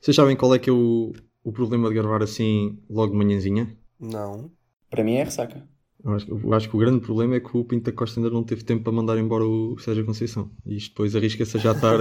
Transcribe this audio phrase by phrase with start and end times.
[0.00, 1.12] Vocês sabem qual é que é o,
[1.44, 3.76] o problema de gravar assim logo de manhãzinha?
[3.98, 4.50] Não.
[4.88, 5.68] Para mim é ressaca.
[6.02, 8.30] Eu acho, eu acho que o grande problema é que o Pinto da Costa ainda
[8.30, 10.50] não teve tempo para mandar embora o Sérgio Conceição.
[10.64, 11.98] E isto depois arrisca-se a já estar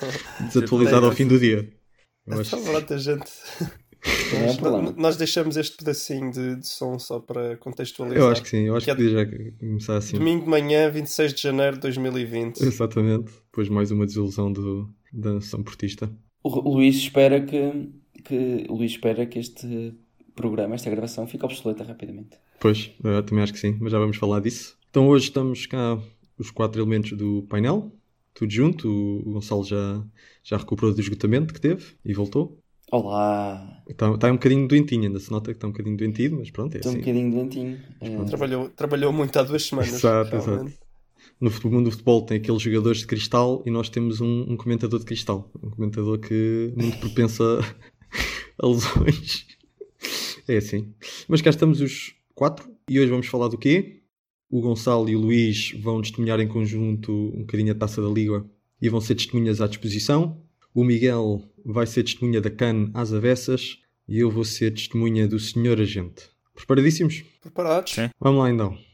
[0.48, 1.70] desatualizado ao fim do dia.
[2.26, 2.56] Eu acho...
[2.62, 3.30] Pronto, a gente.
[4.34, 4.94] É problema.
[4.96, 8.20] Nós deixamos este pedacinho de, de som só para contextualizar.
[8.20, 10.16] Eu acho que sim, eu acho Que que é podia já começar assim.
[10.16, 12.60] Domingo de manhã, 26 de janeiro de 2020.
[12.62, 13.32] Exatamente.
[13.46, 16.10] Depois mais uma desilusão do, da nação portista.
[16.42, 17.90] O Luís espera que,
[18.24, 19.94] que o Luís espera que este
[20.34, 22.36] programa, esta gravação, fique obsoleta rapidamente.
[22.58, 24.76] Pois, eu também acho que sim, mas já vamos falar disso.
[24.90, 25.98] Então hoje estamos cá,
[26.38, 27.92] os quatro elementos do painel,
[28.34, 28.88] tudo junto.
[28.88, 30.04] O Gonçalo já,
[30.42, 32.58] já recuperou do esgotamento que teve e voltou.
[32.90, 33.82] Olá!
[33.88, 36.74] Está, está um bocadinho doentinho, ainda se nota que está um bocadinho doentido, mas pronto,
[36.74, 37.00] é Estou um assim.
[37.04, 37.80] bocadinho doentinho.
[38.00, 39.92] Eh, Trabalhou, trabalhou muito há duas semanas.
[39.92, 40.72] Exato, realmente.
[40.72, 40.82] exato.
[41.42, 45.00] No mundo do futebol tem aqueles jogadores de cristal e nós temos um, um comentador
[45.00, 45.50] de cristal.
[45.60, 47.58] Um comentador que muito propenso a,
[48.62, 49.44] a lesões.
[50.46, 50.94] É assim.
[51.26, 54.02] Mas cá estamos os quatro e hoje vamos falar do quê?
[54.48, 58.46] O Gonçalo e o Luís vão testemunhar em conjunto um bocadinho a taça da Liga
[58.80, 60.40] e vão ser testemunhas à disposição.
[60.72, 65.40] O Miguel vai ser testemunha da CAN às avessas e eu vou ser testemunha do
[65.40, 66.30] Senhor Agente.
[66.54, 67.24] Preparadíssimos?
[67.40, 67.94] Preparados?
[67.94, 68.10] Sim.
[68.20, 68.91] Vamos lá então.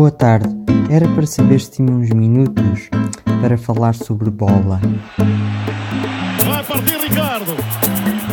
[0.00, 0.48] Boa tarde.
[0.88, 2.88] Era para saber se tinha uns minutos
[3.42, 4.80] para falar sobre bola.
[6.46, 7.52] Vai partir Ricardo.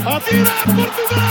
[0.05, 1.27] Atira Portugal!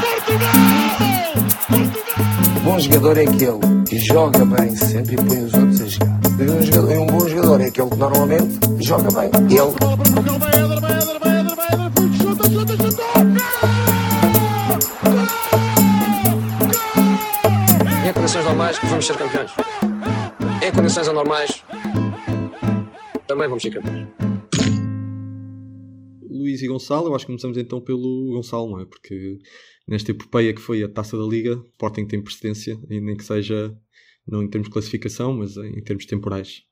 [0.00, 1.34] Portugal!
[1.68, 2.56] Portugal!
[2.56, 6.20] Um bom jogador é aquele que joga bem sempre e põe os outros a jogar.
[6.40, 9.30] E um, jogador- e um bom jogador é aquele que normalmente joga bem.
[9.48, 13.29] Ele Portugal, vai Éder, vai Éder, vai Éder, vai Puto, chuta, chuta, chuta!
[18.30, 19.50] Condições normais vamos ser campeões.
[20.62, 21.64] Em condições anormais
[23.26, 24.06] também vamos ser campeões.
[26.30, 28.84] Luís e Gonçalo, eu acho que começamos então pelo Gonçalo, não é?
[28.84, 29.38] Porque
[29.88, 33.24] nesta epopeia que foi a taça da Liga, o Sporting tem precedência, e nem que
[33.24, 33.76] seja
[34.24, 36.62] não em termos de classificação, mas em termos temporais.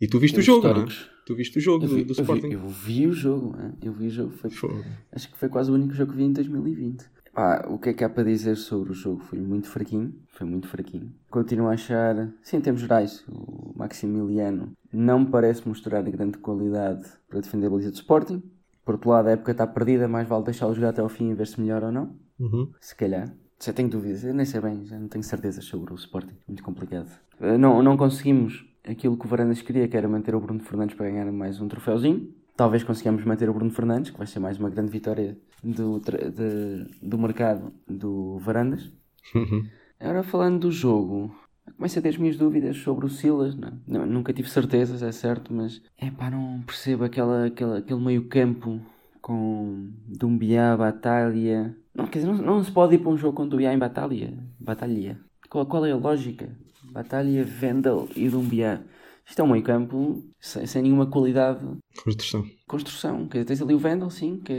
[0.00, 0.86] E tu viste o jogo, não é?
[1.26, 2.50] Tu viste o jogo do, vi, do eu, vi, Sporting.
[2.50, 3.72] eu vi o jogo, hein?
[3.80, 4.32] eu vi o jogo.
[4.32, 4.84] Foi, Fogo.
[5.12, 7.04] acho que foi quase o único jogo que vi em 2020.
[7.34, 9.20] Pá, o que é que há para dizer sobre o jogo?
[9.24, 11.12] Foi muito fraquinho, foi muito fraquinho.
[11.28, 17.40] Continuo a achar, sim, em termos gerais, o Maximiliano não parece mostrar grande qualidade para
[17.40, 18.40] defender a baliza do Sporting.
[18.84, 21.34] Por outro lado, a época está perdida, mais vale deixá-lo jogar até ao fim e
[21.34, 22.16] ver se melhora ou não.
[22.38, 22.70] Uhum.
[22.80, 23.34] Se calhar.
[23.60, 26.36] Já tenho dúvidas, eu nem sei bem, já não tenho certezas sobre o Sporting.
[26.46, 27.08] Muito complicado.
[27.40, 30.94] Eh, Não, não conseguimos aquilo que o Varandas queria, que era manter o Bruno Fernandes
[30.94, 32.28] para ganhar mais um troféuzinho.
[32.56, 36.86] Talvez consigamos manter o Bruno Fernandes, que vai ser mais uma grande vitória do, de-
[37.08, 38.90] do mercado do Varandas.
[39.34, 39.66] Uhum.
[39.98, 41.34] Agora falando do jogo,
[41.76, 43.54] começo a ter as minhas dúvidas sobre o Silas.
[43.56, 48.00] Não, não- nunca tive certezas, é certo, mas é pá, não percebo aquela, aquela, aquele
[48.00, 48.80] meio campo
[49.20, 51.74] com Dumbiá, Batalha.
[51.94, 54.36] Não, quer dizer, não, não se pode ir para um jogo com Dumbiá em Batalha.
[54.60, 55.18] Batalha.
[55.48, 56.50] Qual, qual é a lógica?
[56.92, 58.80] Batalha, Vendel e Dumbiá.
[59.26, 61.66] Isto é um meio campo sem, sem nenhuma qualidade
[62.02, 62.44] Construção.
[62.66, 63.26] construção.
[63.26, 64.52] Quer dizer, tens ali o Vendel, sim, que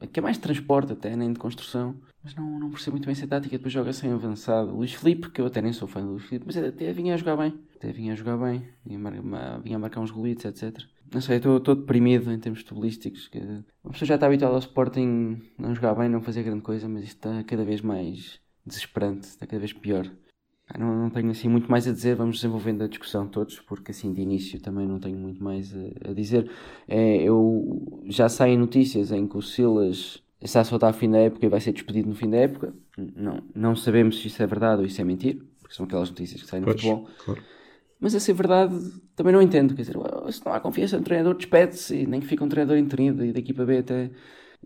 [0.00, 1.96] é, que é mais de transporte até, nem de construção.
[2.22, 3.56] Mas não, não percebo muito bem essa tática.
[3.56, 4.74] Depois joga sem avançado.
[4.74, 7.16] Luís Filipe, que eu até nem sou fã do Luís Filipe, mas até vinha a
[7.16, 7.52] jogar bem.
[7.76, 8.64] Até vinha a jogar bem.
[8.86, 10.84] Vinha a, a marcar uns golitos, etc.
[11.12, 13.28] Não sei, estou deprimido em termos futebolísticos.
[13.84, 17.02] Uma pessoa já está habituada ao Sporting não jogar bem, não fazer grande coisa, mas
[17.02, 20.08] isto está cada vez mais desesperante, está cada vez pior.
[20.78, 24.12] Não, não tenho assim muito mais a dizer, vamos desenvolvendo a discussão todos, porque assim
[24.12, 26.50] de início também não tenho muito mais a, a dizer.
[26.88, 31.46] É, eu já saem notícias em que o Silas está só a fim da época
[31.46, 32.74] e vai ser despedido no fim da época.
[32.96, 36.42] Não, não sabemos se isso é verdade ou isso é mentira, porque são aquelas notícias
[36.42, 37.08] que saem no Pois, futebol.
[37.18, 37.42] claro.
[38.00, 38.74] Mas a ser verdade,
[39.14, 39.74] também não entendo.
[39.74, 39.96] Quer dizer,
[40.32, 43.32] se não há confiança no treinador, despede-se e nem que fique um treinador interino e
[43.32, 44.10] daqui para B até.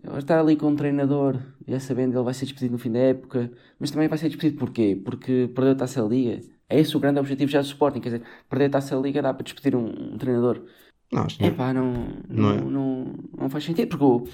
[0.03, 2.91] Agora estar ali com um treinador, já sabendo que ele vai ser despedido no fim
[2.91, 4.99] da época, mas também vai ser despedido porquê?
[5.03, 6.41] Porque perdeu a taça da Liga.
[6.69, 9.21] É esse o grande objetivo já do Sporting, quer dizer, perder a taça da Liga
[9.21, 10.63] dá para despedir um, um treinador.
[11.11, 11.49] Não, acho não.
[11.49, 11.93] Epá, não,
[12.29, 12.61] Não não, é?
[12.61, 14.29] não, não, faz sentido, porque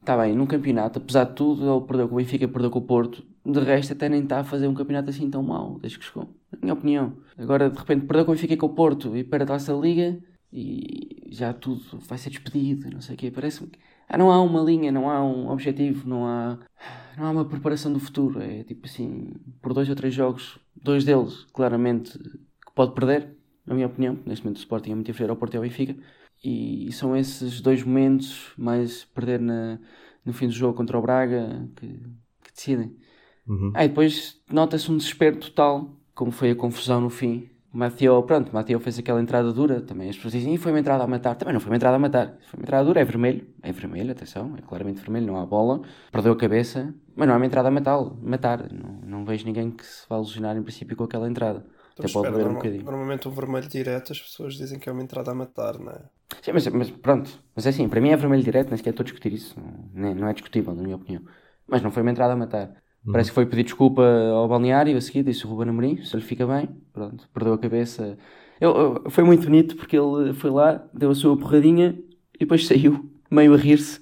[0.00, 2.82] está bem, num campeonato, apesar de tudo, ele perdeu com o Benfica, perdeu com o
[2.82, 6.04] Porto, de resto até nem está a fazer um campeonato assim tão mau, desde que
[6.04, 7.16] chegou, na minha opinião.
[7.36, 9.72] Agora, de repente, perdeu com o Benfica e com o Porto e perde a taça
[9.74, 10.18] da Liga
[10.52, 13.78] e já tudo vai ser despedido, não sei o quê, parece-me que
[14.18, 16.58] não há uma linha, não há um objetivo, não há,
[17.16, 21.04] não há uma preparação do futuro, é tipo assim, por dois ou três jogos, dois
[21.04, 23.36] deles, claramente, que pode perder,
[23.66, 25.96] na minha opinião, neste momento o Sporting é muito inferior ao Porto e ao Benfica,
[26.44, 29.80] e são esses dois momentos, mais perder na,
[30.24, 32.96] no fim do jogo contra o Braga, que, que decidem.
[33.46, 33.72] Uhum.
[33.74, 38.50] Ah, e depois nota-se um desespero total, como foi a confusão no fim, O pronto,
[38.56, 41.34] o fez aquela entrada dura, também as pessoas dizem, e foi uma entrada a matar.
[41.34, 42.38] Também não foi uma entrada a matar.
[42.48, 43.46] Foi uma entrada dura, é vermelho.
[43.62, 45.82] É vermelho, atenção, é claramente vermelho, não há bola.
[46.10, 47.98] Perdeu a cabeça, mas não é uma entrada a matar.
[48.22, 48.72] matar.
[48.72, 51.66] Não, não vejo ninguém que se vá alucinar em princípio com aquela entrada.
[51.98, 52.84] Até Então, pode espera, um bocadinho.
[52.84, 56.02] normalmente um vermelho direto as pessoas dizem que é uma entrada a matar, não é?
[56.42, 59.02] Sim, mas, mas pronto, mas é assim, para mim é vermelho direto, nem sequer estou
[59.02, 59.54] a discutir isso,
[59.94, 61.22] não, não é discutível, na minha opinião.
[61.66, 62.82] Mas não foi uma entrada a matar.
[63.10, 66.22] Parece que foi pedir desculpa ao balneário a seguir, disse o Ruben Amorim, se lhe
[66.22, 68.18] fica bem, pronto, perdeu a cabeça.
[68.60, 71.98] Eu, eu- foi muito bonito porque ele foi lá, deu a sua porradinha
[72.34, 74.00] e depois saiu, meio a rir-se,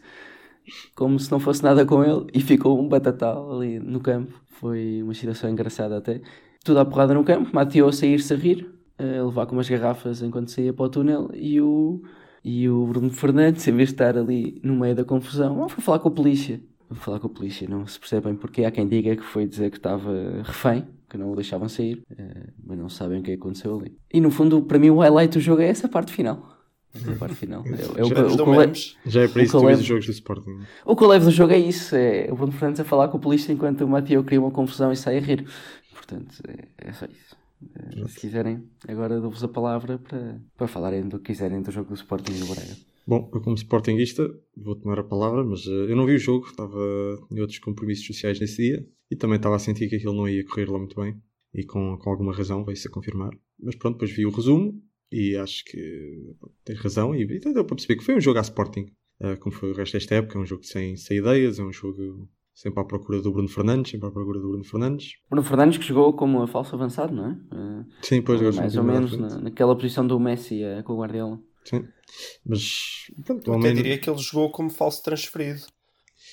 [0.95, 4.33] como se não fosse nada com ele, e ficou um batatal ali no campo.
[4.47, 6.21] Foi uma situação engraçada até.
[6.65, 10.23] Tudo à porrada no campo, Mateo a sair-se a rir, a levar com umas garrafas
[10.23, 12.03] enquanto saía para o túnel, e o,
[12.45, 15.83] e o Bruno Fernandes, em vez de estar ali no meio da confusão, oh, foi
[15.85, 16.61] falar com a polícia.
[16.93, 19.79] Falar com a polícia, não se percebem porque há quem diga que foi dizer que
[19.79, 23.97] estava refém, que não o deixavam sair, eh, mas não sabem o que aconteceu ali.
[24.13, 26.55] E no fundo, para mim, o highlight do jogo é essa parte final.
[26.95, 27.65] Essa parte final.
[27.67, 28.97] É, é o, Grandes o, memes.
[29.07, 30.61] Já é para O isso que os jogos do Sporting.
[30.85, 33.17] o que eu levo do jogo é isso: é o Bruno Fernandes a falar com
[33.17, 35.47] a polícia enquanto o Mateo cria uma confusão e sai a rir.
[35.93, 37.37] Portanto, é, é só isso.
[37.75, 41.89] Eh, se quiserem, agora dou-vos a palavra para, para falarem do que quiserem do jogo
[41.89, 42.77] do Sporting e do Braga.
[43.07, 46.47] Bom, eu como Sportingista vou tomar a palavra, mas eh, eu não vi o jogo,
[46.47, 46.79] estava
[47.31, 50.45] em outros compromissos sociais nesse dia e também estava a sentir que aquilo não ia
[50.45, 51.21] correr lá muito bem
[51.53, 53.31] e com, com alguma razão veio-se a confirmar.
[53.63, 54.81] Mas pronto, depois vi o resumo
[55.13, 56.35] e acho que
[56.65, 58.87] tens razão e, e deu para perceber que foi um jogo à Sporting,
[59.21, 61.73] eh, como foi o resto desta época, é um jogo sem, sem ideias, é um
[61.73, 65.17] jogo sempre à procura do Bruno Fernandes, sempre à procura do Bruno Fernandes.
[65.29, 67.39] Bruno Fernandes que jogou como a falso avançado, não é?
[67.53, 71.39] Eh, Sim, agora mais ou menos na- naquela posição do Messi eh, com o Guardiola.
[71.65, 71.85] Sim.
[72.45, 75.63] Mas pronto, Eu até menos- diria que ele jogou como falso transferido.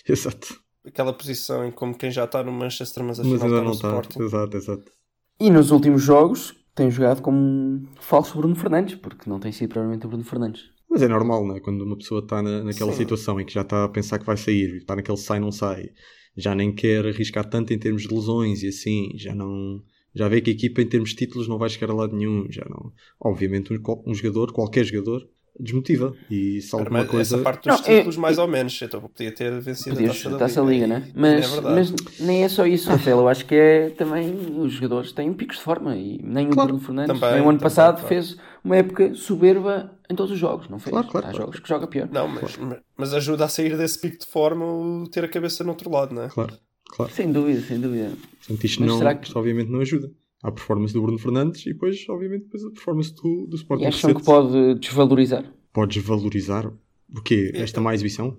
[0.07, 0.59] Exato.
[0.85, 3.65] Aquela posição em como quem já está no Manchester, mas Mas afinal ainda está no
[3.65, 3.87] não está.
[3.87, 4.23] Sporting.
[4.23, 4.91] Exato, exato.
[5.39, 9.69] E nos últimos jogos tem jogado como um falso Bruno Fernandes, porque não tem sido
[9.69, 10.63] provavelmente o Bruno Fernandes.
[10.89, 11.59] Mas é normal, não é?
[11.59, 12.97] Quando uma pessoa está na, naquela Sim.
[12.97, 15.89] situação em que já está a pensar que vai sair, está naquele sai, não sai,
[16.35, 19.81] já nem quer arriscar tanto em termos de lesões e assim, já não.
[20.13, 22.45] Já vê que a equipa em termos de títulos não vai chegar a lado nenhum,
[22.51, 22.91] já não.
[23.19, 25.27] Obviamente, um, um jogador, qualquer jogador,
[25.59, 26.13] desmotiva.
[26.29, 27.35] E alguma mas coisa.
[27.35, 28.81] Essa parte dos Não, é- títulos, mais ou menos.
[28.81, 30.73] Então podia ter vencido Podia a taça da taça Liga.
[30.73, 31.03] Liga, né?
[31.07, 33.19] E- e Mas, é mas nem é só isso, Rafael.
[33.19, 36.69] Eu acho que é também os jogadores têm picos de forma e nem o Claro,
[36.69, 38.07] Bruno Fernandes, também, nem o ano também, passado claro.
[38.07, 40.91] fez uma época soberba em todos os jogos, não fez?
[40.91, 41.45] Claro, claro, Há claro.
[41.45, 42.09] jogos que joga pior.
[42.11, 42.59] Não, mas,
[42.97, 46.13] mas ajuda a sair desse pico de forma o ter a cabeça no outro lado,
[46.13, 46.29] não é?
[46.29, 46.53] Claro,
[46.91, 47.11] claro.
[47.11, 48.11] Sem dúvida, sem dúvida.
[48.39, 50.11] Portanto, isto, Mas não, será que- isto obviamente não ajuda.
[50.43, 53.83] Há a performance do Bruno Fernandes e depois, obviamente, depois a performance do, do Sporting.
[53.83, 55.45] E acham que pode desvalorizar?
[55.71, 57.51] Podes valorizar o quê?
[57.53, 58.37] Esta má exibição?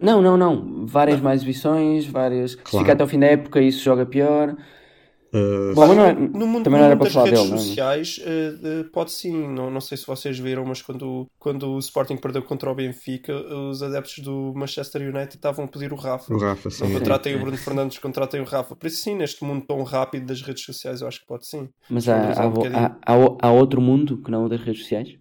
[0.00, 0.86] Não, não, não.
[0.86, 2.52] Várias mais exibições, várias.
[2.52, 2.84] Se Claro.
[2.84, 4.56] fica até ao fim da época, isso joga pior.
[5.34, 7.40] Uh, Bom, não é- No mundo, também no não era mundo para das falar redes
[7.40, 7.60] dele, não é?
[7.60, 9.48] sociais, eh, pode sim.
[9.48, 13.34] Não, não sei se vocês viram, mas quando, quando o Sporting perdeu contra o Benfica,
[13.34, 16.32] os adeptos do Manchester United estavam a pedir o Rafa.
[16.32, 16.84] o Rafa, sim.
[16.84, 16.98] Não é.
[17.00, 18.76] contratem o Bruno Fernandes, contratem o Rafa.
[18.76, 21.68] Por isso, sim, neste mundo tão rápido das redes sociais, eu acho que pode sim.
[21.90, 22.78] Mas há, há, um bocadinho.
[22.80, 23.14] há, há,
[23.48, 25.16] há outro mundo que não o das redes sociais?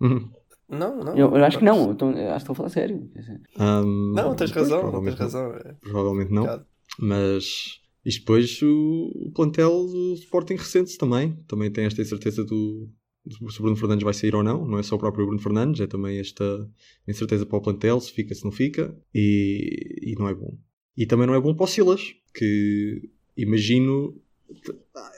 [0.00, 0.30] Uhum.
[0.68, 1.16] Não, não.
[1.16, 1.90] Eu, eu acho que não.
[1.90, 3.10] Então, eu acho que estou a falar sério.
[3.58, 5.24] Um, Não, tens razão, tens provavelmente não.
[5.24, 5.52] razão.
[5.54, 6.42] É Provavelmente não.
[6.42, 6.66] complicado.
[7.00, 11.36] Mas isto depois o, o plantel do Sporting recente também.
[11.46, 12.88] Também tem esta incerteza do,
[13.22, 14.66] do se o Bruno Fernandes vai sair ou não.
[14.66, 16.66] Não é só o próprio Bruno Fernandes, é também esta
[17.06, 18.96] incerteza para o plantel, se fica, se não fica.
[19.14, 20.56] E, e não é bom.
[20.96, 24.18] E também não é bom para o Silas, que imagino.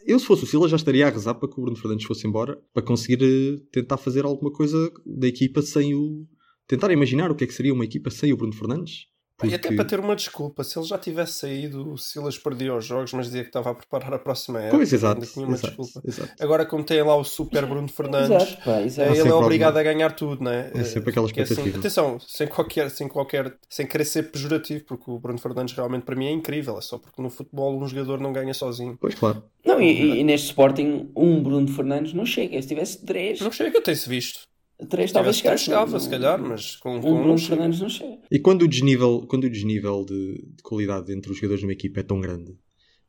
[0.05, 2.27] Eu, se fosse o Silas, já estaria a rezar para que o Bruno Fernandes fosse
[2.27, 6.27] embora para conseguir eh, tentar fazer alguma coisa da equipa sem o.
[6.67, 9.07] Tentar imaginar o que é que seria uma equipa sem o Bruno Fernandes.
[9.45, 12.75] E até Porque- para ter uma desculpa, se ele já tivesse saído, o Silas perdia
[12.75, 14.77] os jogos, mas dizia que estava a preparar a próxima época.
[14.77, 15.21] Pois, exato.
[15.21, 16.09] ainda tinha uma exato, desculpa.
[16.09, 16.31] exato.
[16.41, 19.11] Agora, como tem lá o super Bruno Fernandes, Exato, pá, eh, exato.
[19.13, 20.71] ele é obrigado alguma- a ganhar tudo, né?
[20.75, 24.85] É sempre aquela Que é assim- atenção, sem qualquer, sem qualquer, sem querer ser pejorativo,
[24.85, 26.77] porque o Bruno Fernandes realmente para mim é incrível.
[26.79, 28.97] É só porque no futebol um jogador não ganha sozinho.
[29.01, 29.43] Pois claro.
[29.65, 32.61] Não, e, e- e neste Sporting, um Bruno Fernandes não chega.
[32.61, 34.50] Se tivesse três, Não chega, tem-se visto.
[34.89, 37.57] Três Se talvez chegava, Não- se calhar, mas com, Um com um Bruno não chega.
[37.57, 38.19] Fernandes não chega.
[38.31, 41.73] E quando o desnível, quando o desnível de, de qualidade entre os jogadores de uma
[41.73, 42.57] equipa é tão grande,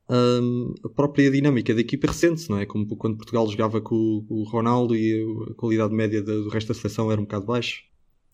[0.09, 2.65] hum, a própria dinâmica da equipa ressente-se, não é?
[2.65, 6.73] Como quando Portugal jogava com o, o Ronaldo e a qualidade média do resto da
[6.73, 7.77] seleção era um bocado baixa.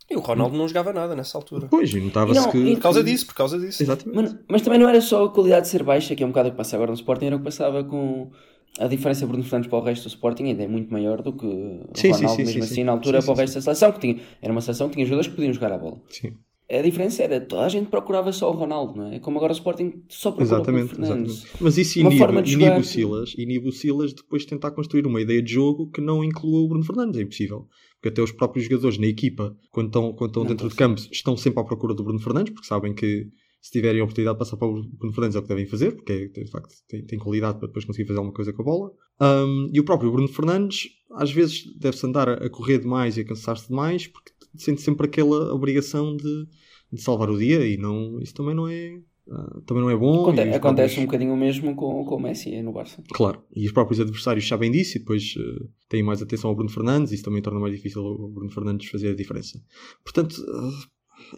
[0.10, 1.68] E o Ronaldo não jogava nada nessa altura.
[1.70, 2.76] Pois, e notava-se Não, que.
[2.76, 3.84] Por causa disso, por causa disso.
[3.84, 4.16] Exatamente.
[4.16, 6.48] Mas, mas também não era só a qualidade de ser baixa, que é um bocado
[6.48, 8.32] o que passa agora no Sporting, era o que passava com
[8.80, 11.34] a diferença de Bruno Fernandes para o resto do Sporting ainda é muito maior do
[11.34, 12.84] que o Sim, Ronaldo, sim, mesmo sim, assim, sim.
[12.84, 15.30] na altura, para o resto da seleção, que tinha, era uma seleção que tinha jogadores
[15.30, 16.02] que podiam jogar a bola.
[16.10, 16.34] Sim.
[16.70, 19.20] A diferença era, toda a gente procurava só o Ronaldo, não é?
[19.20, 21.34] Como agora o Sporting só procura Exatamente, o Fernandes.
[21.36, 21.64] exatamente.
[21.64, 25.08] Mas isso inibe, forma de inibe o Silas, inibe o Silas depois de tentar construir
[25.08, 27.68] uma ideia de jogo que não inclua o Bruno Fernandes, é impossível.
[27.96, 30.96] Porque até os próprios jogadores na equipa, quando estão, quando estão Não dentro de conseguem.
[30.96, 33.30] campo, estão sempre à procura do Bruno Fernandes, porque sabem que
[33.68, 35.92] se tiverem a oportunidade de passar para o Bruno Fernandes é o que devem fazer,
[35.96, 38.66] porque é, de facto tem, tem qualidade para depois conseguir fazer alguma coisa com a
[38.66, 38.92] bola.
[39.20, 43.26] Um, e o próprio Bruno Fernandes, às vezes, deve-se andar a, correr demais e a
[43.26, 46.48] cansar-se demais, porque sente sempre aquela obrigação de,
[46.94, 49.02] de salvar o dia, e não, isso também não é.
[49.30, 50.22] ah, também não é bom.
[50.22, 53.04] Aconte- acontece próprios- um bocadinho o mesmo com, com o Messi no Barça.
[53.14, 56.70] Claro, e os próprios adversários sabem disso e depois eh, têm mais atenção ao Bruno
[56.72, 59.62] Fernandes, isso também torna mais difícil o Bruno Fernandes fazer a diferença.
[60.04, 60.36] Portanto,
[60.70, 60.88] enfim,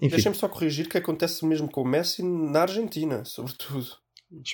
[0.01, 3.87] Deixem-me só corrigir que acontece mesmo com o Messi na Argentina, sobretudo.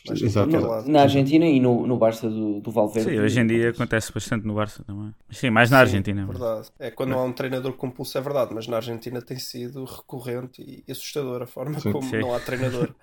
[0.09, 0.49] Exato.
[0.89, 3.09] Na Argentina e no, no Barça do, do Valverde.
[3.09, 5.13] Sim, hoje em dia acontece bastante no Barça também.
[5.29, 6.25] Sim, mais na Sim, Argentina.
[6.25, 6.69] Verdade.
[6.79, 9.83] É quando não há um treinador com pulso, é verdade, mas na Argentina tem sido
[9.83, 11.91] recorrente e assustador a forma Sim.
[11.91, 12.21] como Sim.
[12.21, 12.95] não há treinador.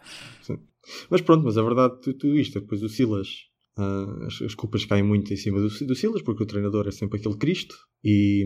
[1.08, 3.28] Mas pronto, mas a verdade de tudo isto, é depois o Silas,
[3.76, 6.90] ah, as, as culpas caem muito em cima do, do Silas, porque o treinador é
[6.90, 7.74] sempre aquele Cristo,
[8.04, 8.44] e,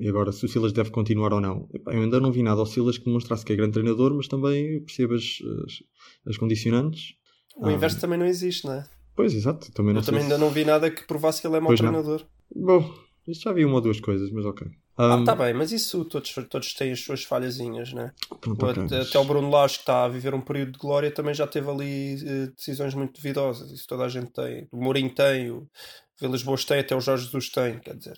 [0.00, 1.68] e agora se o Silas deve continuar ou não.
[1.72, 4.26] Epá, eu ainda não vi nada ao Silas que demonstrasse que é grande treinador, mas
[4.28, 5.22] também percebo as,
[5.66, 5.72] as,
[6.26, 7.14] as condicionantes.
[7.56, 8.84] O inverso também não existe, não é?
[9.16, 11.56] Pois, exato, também não Eu também se- ainda não vi nada que provasse que ele
[11.56, 11.90] é mau Pois não.
[11.90, 12.26] treinador.
[12.54, 12.94] Bom,
[13.28, 14.66] isto já vi uma ou duas coisas, mas ok.
[14.96, 18.12] Ah, Um, tá bem, mas isso todos, todos têm as suas falhazinhas, né?
[18.40, 21.34] pronto, até, até o Bruno Lage, que está a viver um período de glória, também
[21.34, 23.72] já teve ali eh, decisões muito duvidosas.
[23.72, 24.68] Isso toda a gente tem.
[24.70, 25.68] O Mourinho tem, o
[26.20, 27.80] Vilas Boas tem, até o Jorge Jesus tem.
[27.80, 28.16] Quer dizer,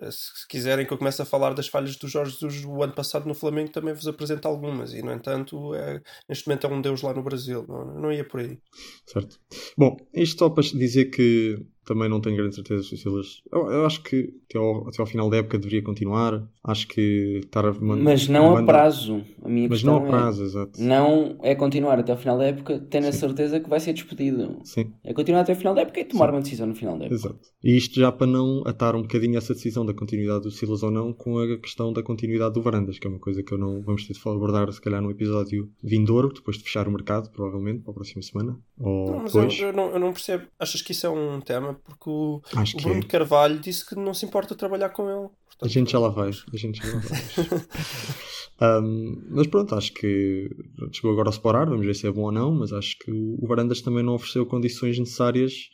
[0.00, 2.82] eh, se, se quiserem que eu comece a falar das falhas do Jorge Jesus o
[2.82, 4.94] ano passado no Flamengo, também vos apresento algumas.
[4.94, 7.66] E, no entanto, é, neste momento é um deus lá no Brasil.
[7.68, 8.58] Não, não ia por aí.
[9.06, 9.38] Certo.
[9.76, 13.42] Bom, isto só para dizer que também não tenho grande certeza se o Silas.
[13.52, 16.46] Eu, eu acho que até ao, até ao final da época deveria continuar.
[16.66, 19.22] Acho que estar a man- Mas não a mandar- prazo.
[19.42, 20.80] A minha Mas questão não a é, prazo, exato.
[20.80, 24.58] não é continuar até ao final da época, tendo a certeza que vai ser despedido.
[24.64, 27.04] Sim, É continuar até ao final da época e tomar uma decisão no final da
[27.04, 27.14] época.
[27.14, 27.38] exato.
[27.62, 30.90] E isto já para não atar um bocadinho essa decisão da continuidade do Silas ou
[30.90, 33.82] não com a questão da continuidade do Varandas, que é uma coisa que eu não
[33.82, 37.30] vamos ter de falar- abordar se calhar no episódio vindouro, depois de fechar o mercado,
[37.30, 38.58] provavelmente, para a próxima semana.
[38.80, 39.60] Ou Não, mas eu, depois.
[39.60, 40.44] eu não, eu não percebo.
[40.58, 41.73] Achas que isso é um tema?
[41.74, 43.06] Porque o, Acho o Bruno é.
[43.06, 45.26] Carvalho disse que não se importa trabalhar com ele.
[45.26, 46.30] A Portanto, gente já lá vai.
[46.30, 48.80] A gente já lá vai.
[48.82, 50.50] Um, mas pronto, acho que
[50.92, 53.46] chegou agora a separar, vamos ver se é bom ou não, mas acho que o
[53.46, 55.70] Varandas também não ofereceu condições necessárias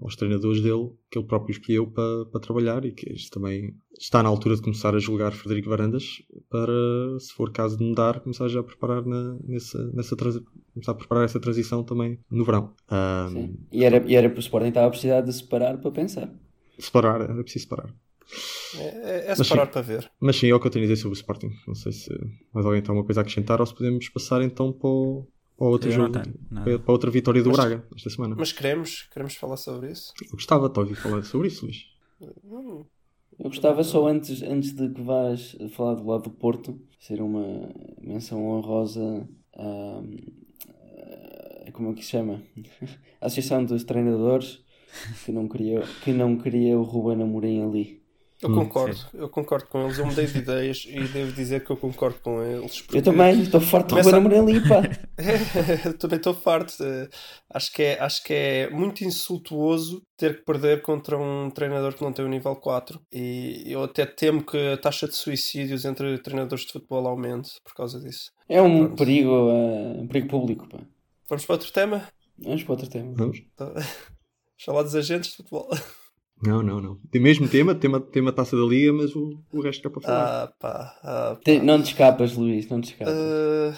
[0.00, 4.22] aos treinadores dele, que ele próprio escolheu para, para trabalhar e que isto também está
[4.22, 6.72] na altura de começar a julgar Frederico Varandas para,
[7.18, 11.24] se for caso de mudar, começar já a preparar na, nessa, nessa começar a preparar
[11.24, 12.74] essa transição também no verão.
[12.90, 13.56] Um, Sim.
[13.70, 16.32] E era, e era para o Sporting estava a precisar de separar para pensar.
[16.78, 17.94] separar, era preciso separar.
[18.76, 19.72] É, é, é Mas separar sim.
[19.72, 20.10] para ver.
[20.18, 21.50] Mas sim, é o que eu tenho a dizer sobre o Sporting.
[21.66, 22.10] Não sei se
[22.52, 25.26] mais alguém tem alguma coisa a acrescentar ou se podemos passar então para, o,
[25.62, 26.18] para outro Eu não jogo,
[26.50, 26.78] nada.
[26.80, 28.34] para outra vitória do Mas- Braga esta semana.
[28.36, 30.12] Mas queremos, queremos falar sobre isso.
[30.24, 31.84] Eu gostava de ouvir falar sobre isso, Luís.
[32.20, 32.84] Hum,
[33.38, 37.68] Eu gostava só antes, antes de que vás falar do lado do Porto, ser uma
[38.00, 39.26] menção honrosa
[39.56, 40.02] à,
[41.68, 42.42] à- como é que se chama?
[43.20, 44.62] A Associação dos Treinadores
[45.24, 48.01] que não queria, que não queria o Ruben Amorim ali.
[48.42, 49.98] Eu Hum, concordo, eu concordo com eles.
[49.98, 52.80] Eu mudei de ideias e devo dizer que eu concordo com eles.
[52.80, 54.82] porque- Eu também, estou farto de Começa- ali, pá.
[55.84, 56.74] Eu também estou farto.
[57.48, 62.02] Acho que, é, acho que é muito insultuoso ter que perder contra um treinador que
[62.02, 63.00] não tem o nível 4.
[63.12, 67.74] E eu até temo que a taxa de suicídios entre treinadores de futebol aumente por
[67.74, 68.32] causa disso.
[68.48, 68.96] É um Pronto.
[68.98, 70.78] perigo, eh, um perigo público, pá.
[71.28, 72.08] Vamos para outro tema?
[72.38, 73.12] Vamos para outro tema.
[73.16, 73.38] Vamos?
[73.54, 73.72] Então,
[74.64, 75.68] Falar dos agentes de futebol.
[76.42, 76.96] Não, não, não.
[77.10, 80.42] Tem mesmo tema, tema, tema taça da liga, mas o, o resto é para falar.
[80.44, 80.98] Ah, pá.
[81.02, 81.40] Ah, pá.
[81.44, 83.14] Te- Não te escapas, Luís, não te escapas.
[83.14, 83.74] Ah,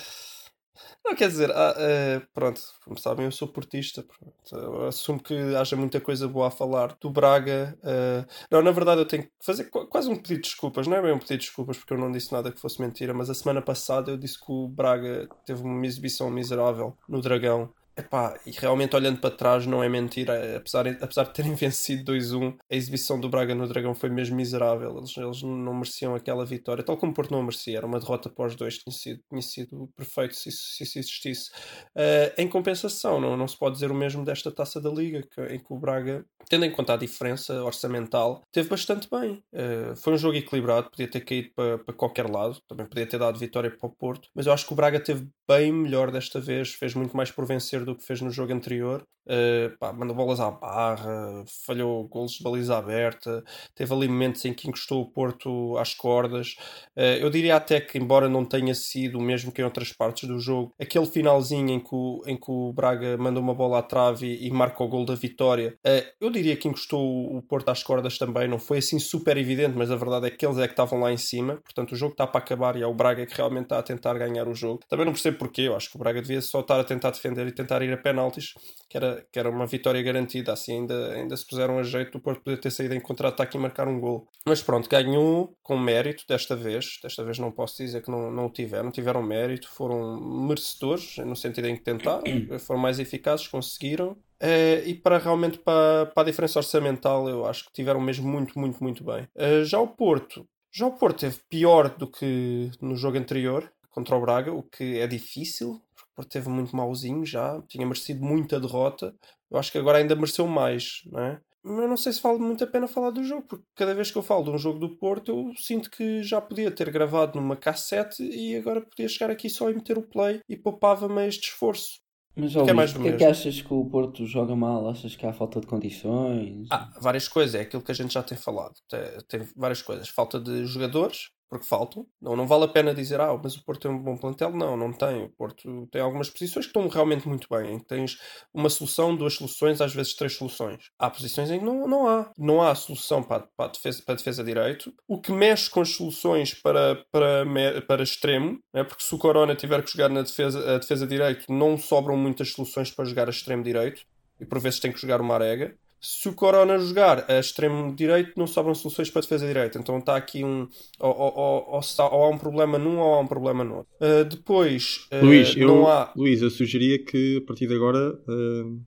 [1.04, 4.02] não, quer dizer, ah, ah, pronto, como sabem, eu sou portista.
[4.02, 7.76] pronto, eu assumo que haja muita coisa boa a falar do Braga.
[7.84, 10.86] ah, não, na verdade, eu tenho que fazer qu- quase um pedido de desculpas.
[10.86, 13.12] Não é bem um pedido de desculpas, porque eu não disse nada que fosse mentira,
[13.12, 17.70] mas a semana passada eu disse que o Braga teve uma exibição miserável no Dragão.
[17.96, 22.56] Epá, e realmente olhando para trás não é mentira, apesar, apesar de terem vencido 2-1,
[22.68, 24.96] a exibição do Braga no Dragão foi mesmo miserável.
[24.98, 27.76] Eles, eles não mereciam aquela vitória, tal como o Porto não merecia.
[27.78, 31.50] Era uma derrota pós dois, tinha sido, tinha sido perfeito se isso, se isso existisse.
[31.96, 35.54] Eh, em compensação, não, não se pode dizer o mesmo desta taça da Liga, que-
[35.54, 39.40] em que o Braga, tendo em conta a diferença orçamental, teve bastante bem.
[39.54, 43.18] Eh, foi um jogo equilibrado, podia ter caído para, para qualquer lado, também podia ter
[43.18, 46.40] dado vitória para o Porto, mas eu acho que o Braga teve bem melhor desta
[46.40, 49.04] vez, fez muito mais por vencer do que fez no jogo anterior.
[49.26, 53.42] Uh, pá, mandou bolas à barra, falhou golos de baliza aberta,
[53.74, 56.56] teve ali momentos em que encostou o Porto às cordas.
[56.94, 60.28] Uh, eu diria até que, embora não tenha sido o mesmo que em outras partes
[60.28, 63.82] do jogo, aquele finalzinho em que o, em que o Braga manda uma bola à
[63.82, 67.70] trave e, e marca o gol da vitória, uh, eu diria que encostou o Porto
[67.70, 68.46] às cordas também.
[68.46, 71.10] Não foi assim super evidente, mas a verdade é que eles é que estavam lá
[71.10, 71.56] em cima.
[71.64, 74.12] Portanto, o jogo está para acabar e é o Braga que realmente está a tentar
[74.18, 74.80] ganhar o jogo.
[74.86, 77.46] Também não percebo porquê, eu acho que o Braga devia só estar a tentar defender
[77.46, 78.54] e tentar ir a penaltis,
[78.88, 80.52] que era, que era uma vitória garantida.
[80.52, 83.60] Assim ainda, ainda se puseram a jeito do Porto poder ter saído em contra-ataque e
[83.60, 84.28] marcar um gol.
[84.46, 86.98] Mas pronto, ganhou com mérito desta vez.
[87.02, 88.90] Desta vez não posso dizer que não, não o tiveram.
[88.90, 92.22] Tiveram mérito, foram merecedores, no sentido em que tentaram,
[92.60, 94.16] foram mais eficazes, conseguiram.
[94.42, 98.58] Uh, e para realmente para, para a diferença orçamental, eu acho que tiveram mesmo muito,
[98.58, 99.26] muito, muito bem.
[99.36, 104.16] Uh, já o Porto, já o Porto teve pior do que no jogo anterior contra
[104.16, 108.24] o Braga, o que é difícil, porque o Porto teve muito mauzinho já, tinha merecido
[108.24, 109.14] muita derrota.
[109.48, 111.40] Eu acho que agora ainda mereceu mais, não é?
[111.62, 114.10] Mas eu não sei se vale muito a pena falar do jogo, porque cada vez
[114.10, 117.40] que eu falo de um jogo do Porto, eu sinto que já podia ter gravado
[117.40, 121.48] numa cassete e agora podia chegar aqui só e meter o play e poupava-me este
[121.48, 122.00] esforço.
[122.36, 124.88] Mas, ó, Que é mais do porquê é que achas que o Porto joga mal?
[124.88, 126.66] Achas que há falta de condições?
[126.70, 128.74] Ah, várias coisas, é aquilo que a gente já tem falado.
[128.88, 130.08] Tem, tem várias coisas.
[130.08, 132.04] Falta de jogadores, porque faltam.
[132.20, 134.50] Não, não vale a pena dizer, ah, mas o Porto tem um bom plantel.
[134.50, 135.22] Não, não tem.
[135.24, 137.74] O Porto tem algumas posições que estão realmente muito bem.
[137.74, 138.18] Em que tens
[138.52, 140.90] uma solução, duas soluções, às vezes três soluções.
[140.98, 142.32] Há posições em que não, não há.
[142.36, 144.92] Não há solução para, para, a defesa, para a defesa direito.
[145.06, 147.46] O que mexe com as soluções para, para,
[147.86, 148.82] para extremo, né?
[148.82, 152.50] porque se o Corona tiver que jogar na defesa, a defesa direito, não sobram muitas
[152.50, 154.02] soluções para jogar a extremo direito.
[154.40, 158.32] E por vezes tem que jogar o Marega se o Corona jogar a extremo direito,
[158.36, 159.78] não sobram soluções para a defesa direita.
[159.78, 160.68] Então está aqui um.
[161.00, 161.80] Ou, ou- ou-
[162.12, 163.92] ou há um problema num ou há um problema no outro.
[164.00, 166.12] Uh, depois, uh, Luís, eu, não há.
[166.14, 168.80] Luís, eu sugeria que a partir de agora uh,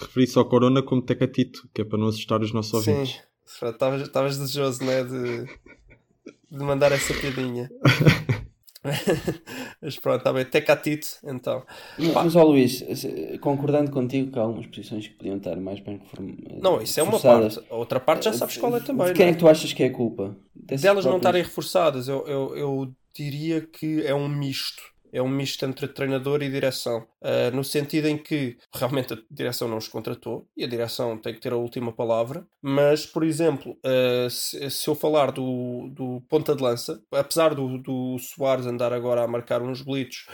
[0.00, 3.20] referisse ao Corona como Tecatito, que é para não assustar os nossos Sim, ouvintes.
[3.44, 5.04] estavas estavas desejoso, né?
[5.04, 5.44] De,
[6.50, 7.70] de mandar essa piadinha.
[9.80, 10.44] Mas pronto, está bem.
[10.44, 11.62] Tecatito, então.
[12.14, 12.84] Mas, ó Luís,
[13.40, 17.02] concordando contigo que há algumas posições que podiam estar mais bem reform- Não, isso é
[17.02, 17.60] uma parte.
[17.70, 19.06] A outra parte já sabes qual é também.
[19.08, 20.36] De quem não é que tu achas que é a culpa?
[20.54, 24.82] Dessas delas não próprias- estarem reforçadas, eu, eu, eu diria que é um misto.
[25.14, 27.06] É um misto entre treinador e direção.
[27.22, 31.32] Ah, no sentido em que realmente a direção não os contratou e a direção tem
[31.32, 32.44] que ter a última palavra.
[32.60, 37.78] Mas, por exemplo, ah, se, se eu falar do, do ponta de lança, apesar do,
[37.78, 40.26] do Soares andar agora a marcar uns golitos.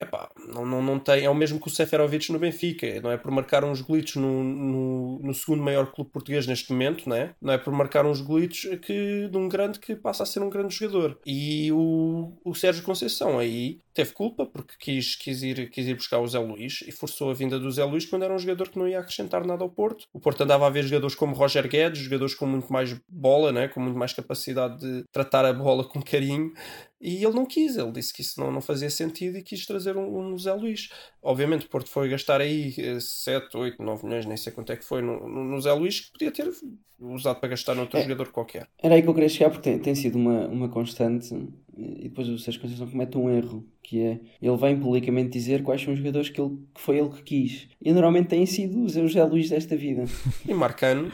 [0.00, 3.16] Epá, não, não, não tem, é o mesmo que o Seferovic no Benfica, não é
[3.16, 7.34] por marcar uns golitos no, no, no segundo maior clube português neste momento, não é?
[7.42, 10.48] Não é por marcar uns golitos que, de um grande que passa a ser um
[10.48, 11.18] grande jogador.
[11.26, 16.20] E o, o Sérgio Conceição aí teve culpa porque quis, quis, ir, quis ir buscar
[16.20, 18.78] o Zé Luís e forçou a vinda do Zé Luís quando era um jogador que
[18.78, 20.06] não ia acrescentar nada ao Porto.
[20.12, 23.66] O Porto andava a ver jogadores como Roger Guedes, jogadores com muito mais bola, né?
[23.66, 26.52] com muito mais capacidade de tratar a bola com carinho.
[27.00, 29.96] E ele não quis, ele disse que isso não, não fazia sentido e quis trazer
[29.96, 30.88] um, um Zé Luís.
[31.22, 34.76] Obviamente o Porto foi gastar aí eh, 7, 8, 9 milhões, nem sei quanto é
[34.76, 36.50] que foi no, no, Zé Luís, que podia ter
[36.98, 38.02] usado para gastar noutro É.
[38.02, 38.68] jogador qualquer.
[38.82, 41.32] Era aí que eu queria chegar porque tem, tem sido uma, uma constante
[41.76, 45.80] e depois o Sérgio Conceição comete um erro que é ele vem publicamente dizer quais
[45.80, 48.92] são os jogadores que, ele, que foi ele que quis e normalmente têm sido os
[48.94, 50.04] José Luís desta vida
[50.44, 51.12] E Marcano,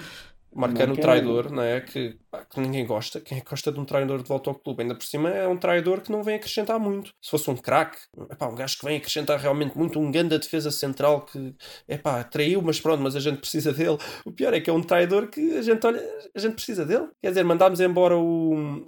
[0.55, 0.97] Marcano Marcano.
[0.97, 1.81] traidor, não é?
[1.83, 3.21] Que, pá, que ninguém gosta.
[3.21, 4.83] Quem é gosta de um traidor de volta ao clube?
[4.83, 7.11] Ainda por cima é um traidor que não vem acrescentar muito.
[7.23, 7.99] Se fosse um craque,
[8.31, 11.55] epá, um gajo que vem acrescentar realmente muito, um grande defesa central que,
[11.89, 13.99] epá, traiu, mas pronto, mas a gente precisa dele.
[14.25, 16.03] O pior é que é um traidor que a gente olha,
[16.35, 17.09] a gente precisa dele.
[17.23, 18.85] Quer dizer, mandámos embora o,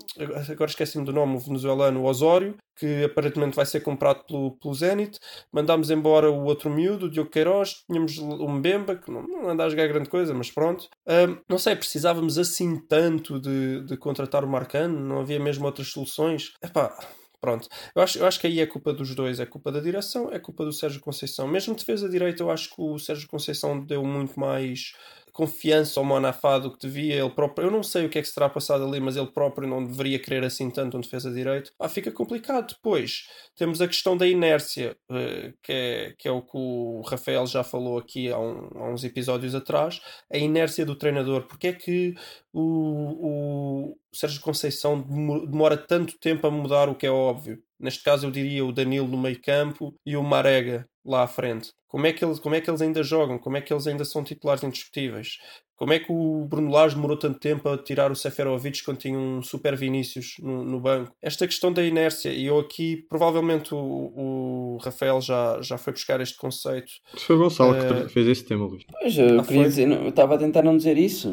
[0.50, 5.18] agora esqueci-me do nome, o venezuelano Osório, que aparentemente vai ser comprado pelo, pelo Zenit.
[5.50, 7.84] Mandámos embora o outro miúdo, o Diogo Queiroz.
[7.86, 10.88] Tínhamos o Mbemba, que não, não anda a jogar grande coisa, mas pronto.
[11.08, 14.98] Ahm, não sei, precisávamos assim tanto de, de contratar o Marcano?
[14.98, 16.54] Não havia mesmo outras soluções?
[16.62, 16.96] Epá,
[17.40, 17.68] pronto.
[17.94, 19.40] Eu acho, eu acho que aí é culpa dos dois.
[19.40, 21.46] É culpa da direção, é culpa do Sérgio Conceição.
[21.46, 24.94] Mesmo defesa direita, eu acho que o Sérgio Conceição deu muito mais
[25.36, 27.14] confiança ao Manafá do que devia.
[27.16, 29.26] Ele próprio, eu não sei o que é que se terá passado ali, mas ele
[29.26, 31.72] próprio não deveria querer assim tanto um defesa direito.
[31.78, 32.68] Ah, fica complicado.
[32.74, 37.46] Depois temos a questão da inércia, eh, que é, que é o que o Rafael
[37.46, 40.00] já falou aqui há, um- há uns episódios atrás.
[40.32, 41.42] A inércia do treinador.
[41.46, 42.14] Porque é que
[42.52, 47.62] o, o Sérgio Conceição demo- demora tanto tempo a mudar o que é óbvio?
[47.78, 51.72] Neste caso, eu diria o Danilo no meio campo e o Marega lá à frente.
[51.88, 53.38] Como é, que eles, como é que eles ainda jogam?
[53.38, 55.38] Como é que eles ainda são titulares indiscutíveis?
[55.76, 59.18] Como é que o Bruno Lage demorou tanto tempo a tirar o Seferovic quando tinha
[59.18, 61.12] um super Vinícius no, no banco?
[61.22, 66.20] Esta questão da inércia, e eu aqui, provavelmente o, o Rafael já, já foi buscar
[66.20, 66.90] este conceito.
[67.18, 68.82] Foi o Gonçalo Eh, que tra- fez esse tema, Luís.
[68.90, 71.28] Pois, eu Ah, dizer, não, eu estava a tentar não dizer isso.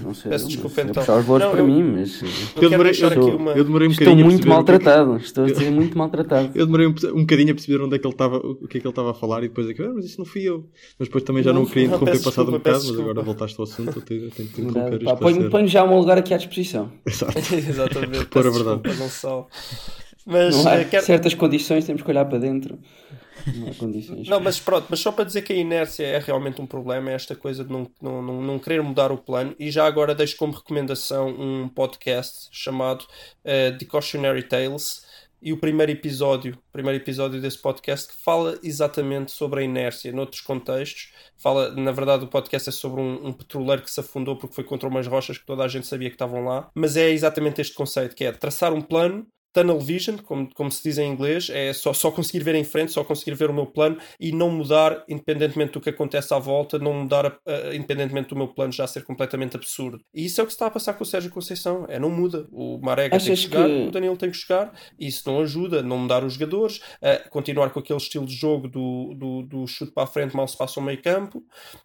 [0.00, 0.30] Não sei.
[0.30, 1.02] Peço desculpa, eu então.
[1.02, 2.22] puxar os bolos Não, para eu- mim, mas.
[2.22, 3.52] Eu, Eu quero demorei, eu, aqui uma.
[3.52, 5.16] eu demorei um Estou bocadinho a muito perceber o que é maltratado.
[5.18, 6.50] Estou a ser muito maltratado.
[6.58, 8.80] Eu demorei um, um bocadinho a perceber onde é que ele estava, o que é
[8.80, 10.68] que ele estava a falar e depois é que, ah, mas isso não fui eu.
[10.98, 13.56] Mas depois também já não, Não, o queria interromper passado um bocado, mas agora voltaste
[13.58, 16.36] ao assunto, eu tenho, eu tenho que interromper ponho, já o meu lugar aqui à
[16.36, 16.90] disposição.
[17.06, 17.32] Exato.
[17.54, 18.26] Exatamente.
[18.30, 18.96] Pôr a peço verdade.
[18.96, 19.46] Gonçalo.
[20.30, 22.78] Mas Não há eh, certas condições, temos que olhar para dentro.
[23.56, 24.28] Não há condições.
[24.28, 27.14] Não, mas pronto, mas só para dizer que a inércia é realmente um problema, é
[27.14, 29.56] esta coisa de não, não, não, não querer mudar o plano.
[29.58, 33.06] E já agora deixo como recomendação um podcast chamado
[33.42, 35.08] eh, The Cautionary Tales.
[35.40, 40.12] E o primeiro episódio, o primeiro episódio desse podcast, que fala exatamente sobre a inércia,
[40.12, 41.12] noutros contextos.
[41.38, 44.64] Fala, na verdade, o podcast é sobre um, um petroleiro que se afundou porque foi
[44.64, 46.68] contra umas rochas que toda a gente sabia que estavam lá.
[46.74, 49.26] Mas é exatamente este conceito, que é traçar um plano
[49.60, 52.92] tunnel vision, como, como se diz em inglês, é só, só conseguir ver em frente,
[52.92, 56.78] só conseguir ver o meu plano e não mudar independentemente do que acontece à volta,
[56.78, 60.00] não mudar a- a- independentemente do meu plano já ser completamente absurdo.
[60.14, 62.10] E isso é o que se está a passar com o Sérgio Conceição, é não
[62.10, 62.46] muda.
[62.52, 65.40] O Marega tem que Achas chegar, que- o Danilo tem que chegar, e isso não
[65.40, 69.66] ajuda, não mudar os jogadores, a continuar com aquele estilo de jogo do, do, do
[69.66, 71.42] chute para a frente, mal se passa o meio campo,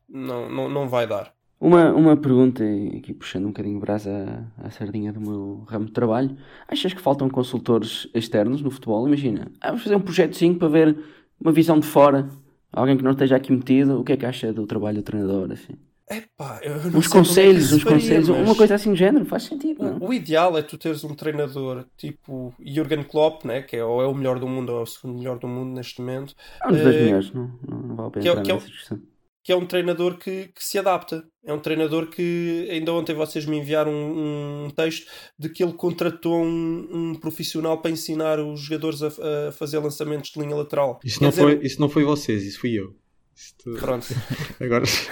[0.08, 1.34] não, não, não vai dar.
[1.64, 5.64] Uma, uma pergunta, e aqui puxando um bocadinho o braço à, à sardinha do meu
[5.66, 6.36] ramo de trabalho.
[6.68, 9.08] Achas que faltam consultores externos no futebol?
[9.08, 10.98] Imagina, ah, vamos fazer um projeto 5 para ver
[11.40, 12.28] uma visão de fora,
[12.72, 15.52] alguém que não esteja aqui metido, o que é que acha do trabalho do treinador?
[15.54, 15.74] Assim?
[16.12, 18.96] Epá, eu não Uns é que conselhos, uns faria, conselhos, mas- uma coisa assim do
[18.98, 19.98] género, faz sentido, não?
[20.00, 24.02] O, o ideal é tu teres um treinador tipo Jurgen Klopp, né, que é, ou
[24.02, 26.68] é o melhor do mundo ou é o segundo melhor do mundo neste momento, É
[26.68, 28.54] um dos dois Eh, melhores, não, não, não vale a pena que é- que é
[28.56, 29.13] nessa discussão.
[29.44, 31.24] Que é um treinador que, que se adapta.
[31.46, 35.06] É um treinador que ainda ontem vocês me enviaram um, um texto
[35.38, 39.08] de que ele contratou um, um profissional para ensinar os jogadores a,
[39.50, 41.00] a fazer lançamentos de linha lateral.
[41.04, 42.96] Isso Quer não, dizer, foi, isso não foi vocês, isso fui eu.
[43.36, 44.06] Isto- Pronto,
[44.62, 45.08] Agora, se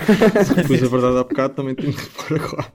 [0.68, 2.74] pus a verdade há bocado, também tenho que pôr agora.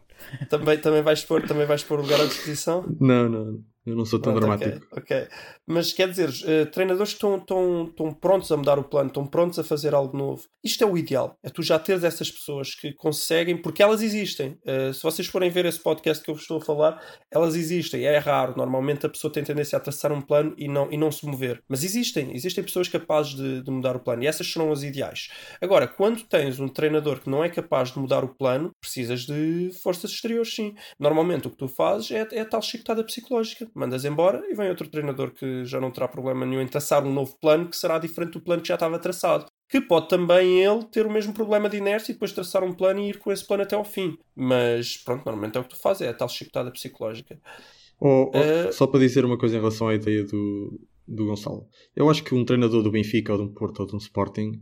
[0.51, 2.85] também, também, vais pôr, também vais pôr o lugar à disposição?
[3.01, 4.87] Não, não, eu não sou tão Pronto, dramático.
[4.92, 5.29] ok, ok.
[5.66, 9.27] Mas quer dizer, eh, treinadores que estão, estão, estão prontos a mudar o plano, estão
[9.27, 10.42] prontos a fazer algo novo.
[10.64, 11.37] Isto é o ideal.
[11.44, 14.59] É tu já teres essas pessoas que conseguem, porque elas existem.
[14.66, 17.01] Eh, se vocês forem ver esse podcast que eu vos estou a falar,
[17.33, 18.05] elas existem.
[18.05, 18.55] É raro.
[18.57, 21.62] Normalmente a pessoa tem tendência a traçar um plano e não, e não se mover.
[21.68, 22.35] Mas existem.
[22.35, 24.25] Existem pessoas capazes de, de mudar o plano.
[24.25, 25.29] E essas serão as ideais.
[25.61, 29.70] Agora, quando tens um treinador que não é capaz de mudar o plano, precisas de
[29.83, 30.75] forças exteriores, sim.
[30.99, 33.68] Normalmente o que tu fazes é, é a tal chicotada psicológica.
[33.77, 37.12] Mandas embora e vem outro treinador que já não terá problema nenhum em traçar um
[37.12, 39.47] novo plano que será diferente do plano que já estava traçado.
[39.69, 43.01] Que pode também ele ter o mesmo problema de inércia e depois traçar um plano
[43.01, 44.17] e ir com esse plano até ao fim.
[44.35, 47.39] Mas pronto, normalmente é o que tu fazes, é a tal chicotada psicológica.
[48.01, 51.67] Oh, oh, Eh, Só para dizer uma coisa em relação à ideia do, do Gonçalo.
[51.95, 54.53] Eu acho que um treinador do Benfica ou de um Porto ou de um Sporting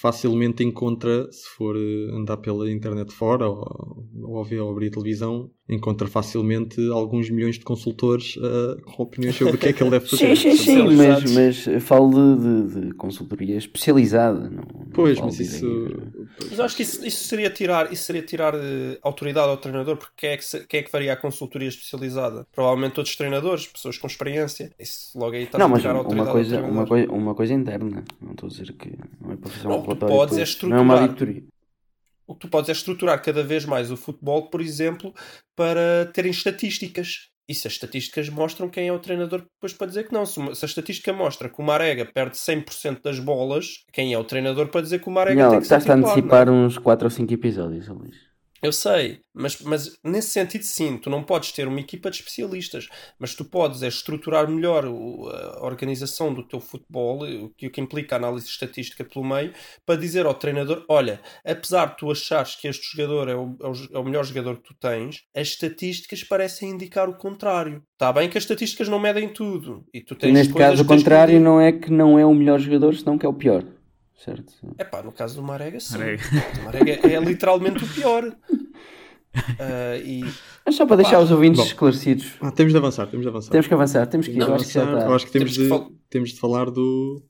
[0.00, 4.90] facilmente encontra, se for eh, andar pela internet fora ou, ou, ver, ou abrir a
[4.90, 9.82] televisão, encontra facilmente alguns milhões de consultores eh, com opiniões sobre o que é que
[9.82, 10.36] ele deve fazer.
[10.36, 14.50] Sim, sim, sim, mas, mas eu falo de, de- de consultoria especializada.
[14.50, 15.66] Não, não Pois, mas isso.
[15.66, 19.96] de- Mas acho que isso, isso seria tirar, isso seria tirar eh, autoridade ao treinador,
[19.96, 22.46] porque quem é, que, quem é que faria a consultoria especializada?
[22.52, 24.72] Provavelmente todos os treinadores, pessoas com experiência.
[24.78, 27.54] Isso logo aí está Não, a tirar a uma autoridade coisa, uma, coisa, uma coisa
[27.54, 28.04] interna.
[28.20, 29.36] Não estou a dizer que não é um
[29.68, 30.62] Não, tu podes é depois.
[30.62, 31.02] não é uma estruturar.
[31.02, 31.42] auditoria.
[32.26, 35.12] O que tu podes é estruturar cada vez mais o futebol, por exemplo,
[35.54, 37.28] para terem estatísticas.
[37.46, 40.24] E se as estatísticas mostram quem é o treinador depois para dizer que não.
[40.24, 44.18] Se, uma- se a estatística mostra que o Marega perde 100% das bolas, quem é
[44.18, 46.08] o treinador para dizer que o Marega Não, tem que ser estás a titular, não
[46.08, 46.12] é?
[46.12, 48.16] antecipar uns 4 ou 5 episódios, Luís.
[48.62, 52.88] Eu sei, mas, mas nesse sentido sim, tu não podes ter uma equipa de especialistas,
[53.18, 57.80] mas tu podes é estruturar melhor a organização do teu futebol, o que, o que
[57.80, 59.52] implica a análise estatística pelo meio,
[59.84, 63.66] para dizer ao treinador, olha, apesar de tu achares que este jogador é o, é
[63.98, 67.82] o- é melhor jogador que tu tens, as estatísticas parecem indicar o contrário.
[67.92, 71.38] Está bem que as estatísticas não medem tudo, e tu tens neste caso, o contrário
[71.38, 73.62] não é que não é o melhor jogador, senão que é o pior.
[74.24, 74.52] Certo?
[74.78, 75.98] Epá, no caso do Marega sim.
[75.98, 76.22] Marega.
[76.60, 78.24] O Marega é literalmente o pior.
[79.58, 80.22] Ah, e
[80.64, 81.66] Mas só para deixar os ouvintes Bom.
[81.66, 83.50] esclarecidos, Ah, temos de avançar, temos de avançar.
[83.50, 84.38] temos que avançar, temos que ir.
[84.38, 84.80] Não, Eu acho que está.
[84.84, 87.20] eu acho que temos, Temos que de, fal- temos de falar do,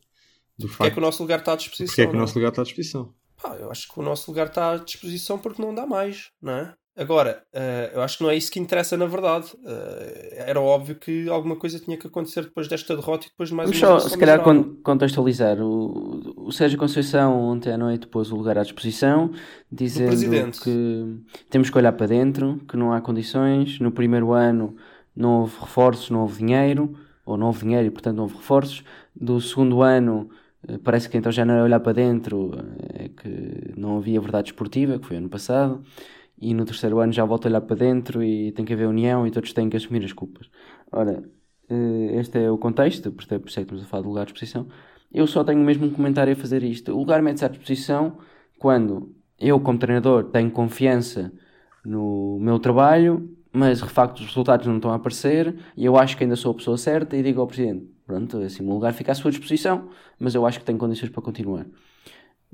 [0.59, 0.93] do porque é facto.
[0.93, 1.87] que o nosso lugar está à disposição.
[1.87, 2.21] Porque é que o não é?
[2.21, 3.15] nosso lugar está à disposição.
[3.43, 6.53] Pá, eu acho que o nosso lugar está à disposição porque não dá mais, não
[6.53, 6.75] é?
[6.97, 9.47] Agora, eh, eu acho que não é isso que interessa na verdade.
[9.67, 13.55] Eh, era óbvio que alguma coisa tinha que acontecer depois desta derrota e depois de
[13.57, 15.61] mais Vamos uma só, se calhar, con- contextualizar.
[15.61, 19.31] O, o Sérgio Conceição, ontem à noite, pôs o lugar à disposição,
[19.73, 21.17] dizendo que
[21.51, 23.81] temos que olhar para dentro, que não há condições.
[23.81, 24.77] No primeiro ano
[25.17, 28.85] não houve reforços, não houve dinheiro, ou não houve dinheiro e, portanto, não houve reforços.
[29.15, 30.31] Do segundo ano,
[30.69, 32.53] eh, parece que então já não é olhar para dentro,
[32.93, 35.83] é que não havia verdade esportiva, que foi ano passado.
[36.45, 39.27] E no terceiro ano já volta a olhar para dentro e tem que haver união
[39.27, 40.51] e todos têm que assumir as culpas.
[40.93, 41.25] Ora,
[41.71, 44.27] eh, este é o contexto, é por isso é que estamos a falar do lugar
[44.27, 44.69] de exposição.
[45.11, 46.93] Eu só tenho mesmo um comentário a fazer isto.
[46.93, 48.19] O lugar mete-se à disposição
[48.59, 51.33] quando eu, como treinador, tenho confiança
[51.83, 56.15] no meu trabalho, mas de facto os resultados não estão a aparecer e eu acho
[56.15, 59.13] que ainda sou a pessoa certa e digo ao Presidente: pronto, assim, o lugar fica
[59.13, 61.67] à sua disposição, mas eu acho que tenho condições para continuar.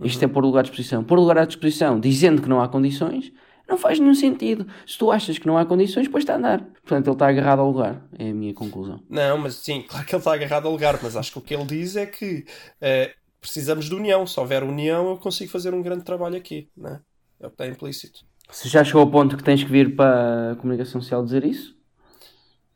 [0.04, 1.02] Isto é pôr lugar à disposição.
[1.02, 3.32] Pôr lugar à disposição dizendo que não há condições
[3.70, 4.66] não faz nenhum sentido.
[4.86, 6.60] Se tu achas que não há condições, depois está a andar.
[6.60, 8.02] Portanto, ele está agarrado ao lugar.
[8.18, 9.00] É a minha conclusão.
[9.08, 11.54] Não, mas sim, claro que ele está agarrado ao lugar, mas acho que o que
[11.54, 12.44] ele diz é que
[12.80, 14.26] eh, precisamos de união.
[14.26, 16.68] Se houver união, eu consigo fazer um grande trabalho aqui.
[16.76, 17.00] Não é?
[17.40, 18.20] o que está implícito.
[18.50, 21.74] Se já chegou ao ponto que tens que vir para a comunicação social dizer isso?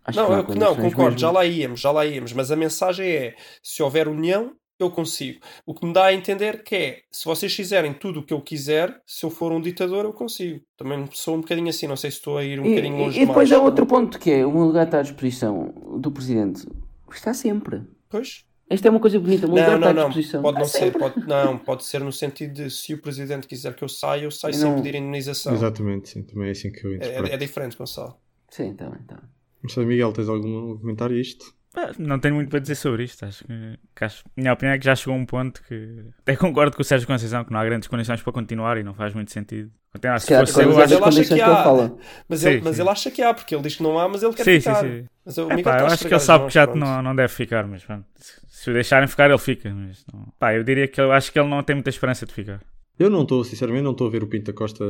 [0.05, 1.19] Acho Não, que há eu, não, concordo, mesmo.
[1.19, 4.53] já lá íamos, já lá íamos, mas a mensagem é: se houver união,
[4.85, 5.41] eu consigo.
[5.67, 8.41] O que me dá a entender que é: se vocês fizerem tudo o que eu
[8.41, 10.61] quiser, se eu for um ditador, eu consigo.
[10.77, 13.19] Também sou um bocadinho assim, não sei se estou a ir um E, bocadinho longe
[13.19, 13.63] e- e depois demais.
[13.63, 16.67] há outro ponto que é: o meu lugar está à disposição do Presidente.
[17.13, 17.83] Está sempre.
[18.09, 18.45] Pois?
[18.69, 19.47] Esta é uma coisa bonita.
[19.47, 20.09] O meu Não, lugar não, está à não.
[20.11, 20.43] disposição.
[20.43, 23.85] Pode não ser, pode, não, pode ser no sentido de se o presidente quiser que
[23.85, 25.53] eu saia, eu saio Eu sem não- pedir indenização.
[25.53, 26.23] Exatamente, sim.
[26.23, 27.27] Também é assim que eu É, interpreto.
[27.29, 28.17] é, é diferente, Gonçalo.
[28.51, 28.99] Sim, está bem.
[29.63, 31.55] Não sei, Miguel, tens algum comentário a isto?
[31.99, 33.25] Não tenho muito para dizer sobre isto.
[33.25, 36.05] Acho que, que acho- minha opinião é que já chegou a um ponto que.
[36.21, 38.95] Até concordo com o Sérgio Conceição que não há grandes condições para continuar e não
[38.95, 39.71] faz muito sentido.
[39.93, 41.63] Continuar, se fosse eu, acho ele acha que há.
[41.63, 41.97] fala.
[42.29, 42.83] Mas, Sim, ele, mas sim.
[42.83, 44.61] ele acha que há, porque ele diz que não há, mas ele quer Sim, sim,
[44.61, 44.81] ficar.
[44.81, 45.05] sim.
[45.25, 47.67] Mas o É, pá, eu acho que ele sabe que já não, não deve ficar,
[47.67, 48.05] mas pronto.
[48.17, 49.69] Se se o deixarem ficar, ele fica.
[49.75, 50.27] Mas não...
[50.39, 52.61] Pá, eu diria que eu acho que ele não tem muita esperança de ficar.
[52.99, 54.85] Eu não estou, sinceramente, não estou a ver o Pinto da Costa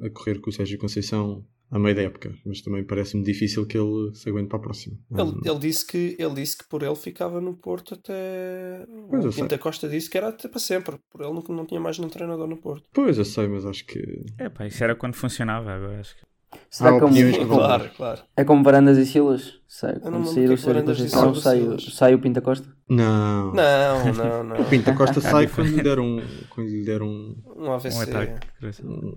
[0.00, 3.78] a correr com o Sérgio Conceição a meio da época, mas também parece-me difícil que
[3.78, 4.98] ele se aguente para a próxima.
[5.10, 8.86] Ele, ele, disse que, ele disse que por ele ficava no Porto até.
[9.08, 9.42] Pois, eu o sei.
[9.42, 10.98] Pinta Costa disse que era até para sempre.
[11.10, 12.84] Por ele não, não tinha mais nenhum treinador no Porto.
[12.92, 14.22] Pois, eu sei, mas acho que.
[14.36, 15.72] É pá, isso era quando funcionava.
[15.72, 16.22] Agora acho que.
[16.70, 18.20] Será Há como, opiniões é como- Claro, claro.
[18.36, 19.60] é como Varandas e Silas?
[19.68, 21.82] Sai, quando sair o é Sérgio Varandas e Conceição, Silas.
[21.84, 22.66] sai, sai o Pinta Costa?
[22.88, 23.52] Não.
[23.52, 24.60] Não, não, não.
[24.60, 27.96] O Pinto da Costa sai quando lhe deram um, quando lhe deram um, Um AVC.
[27.98, 28.46] Um ataque.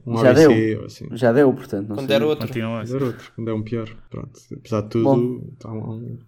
[0.05, 1.07] um Já AVC ou assim.
[1.11, 1.87] Já deu, portanto.
[1.89, 2.19] Não Quando sei.
[2.19, 2.47] der outro.
[2.47, 2.91] Continua assim.
[2.93, 3.89] Quando é outro, quando é um pior.
[4.09, 4.31] Pronto.
[4.57, 6.19] Apesar de tudo, há um,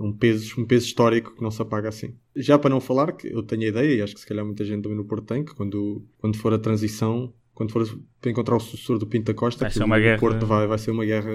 [0.00, 2.14] um peso, um peso histórico que não se apaga assim.
[2.36, 4.64] Já para não falar, que eu tenho a ideia, e acho que se calhar muita
[4.64, 7.86] gente também no Porto tem, que quando, quando for a transição, quando for
[8.20, 10.18] para encontrar o sucessor do Pinto da Costa, Vai que ser o uma guerra.
[10.20, 11.30] Porto vai, vai ser uma guerra.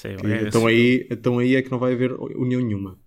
[0.00, 2.98] Sim, que- então, esse- aí, então aí é que não vai haver união nenhuma.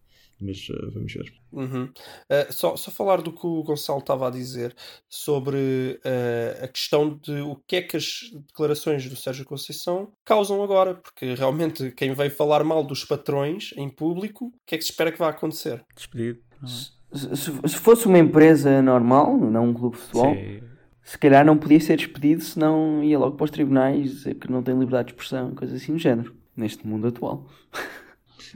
[0.43, 1.31] Mas eh, vamos ver.
[1.51, 1.83] Uhum.
[1.83, 4.75] Uh, só, só falar do que o Gonçalo estava a dizer
[5.07, 10.63] sobre uh, a questão de o que é que as declarações do Sérgio Conceição causam
[10.63, 14.83] agora, porque realmente quem veio falar mal dos patrões em público, o que é que
[14.83, 15.83] se espera que vá acontecer?
[15.95, 16.39] Despedido.
[16.63, 16.67] é?
[16.67, 20.59] Se, se- se fosse uma empresa normal, não um clube de futebol, Sim.
[21.03, 24.61] Se calhar não podia ser despedido, senão ia logo para os tribunais dizer que não
[24.63, 27.47] tem liberdade de expressão, coisas assim do género, neste mundo atual.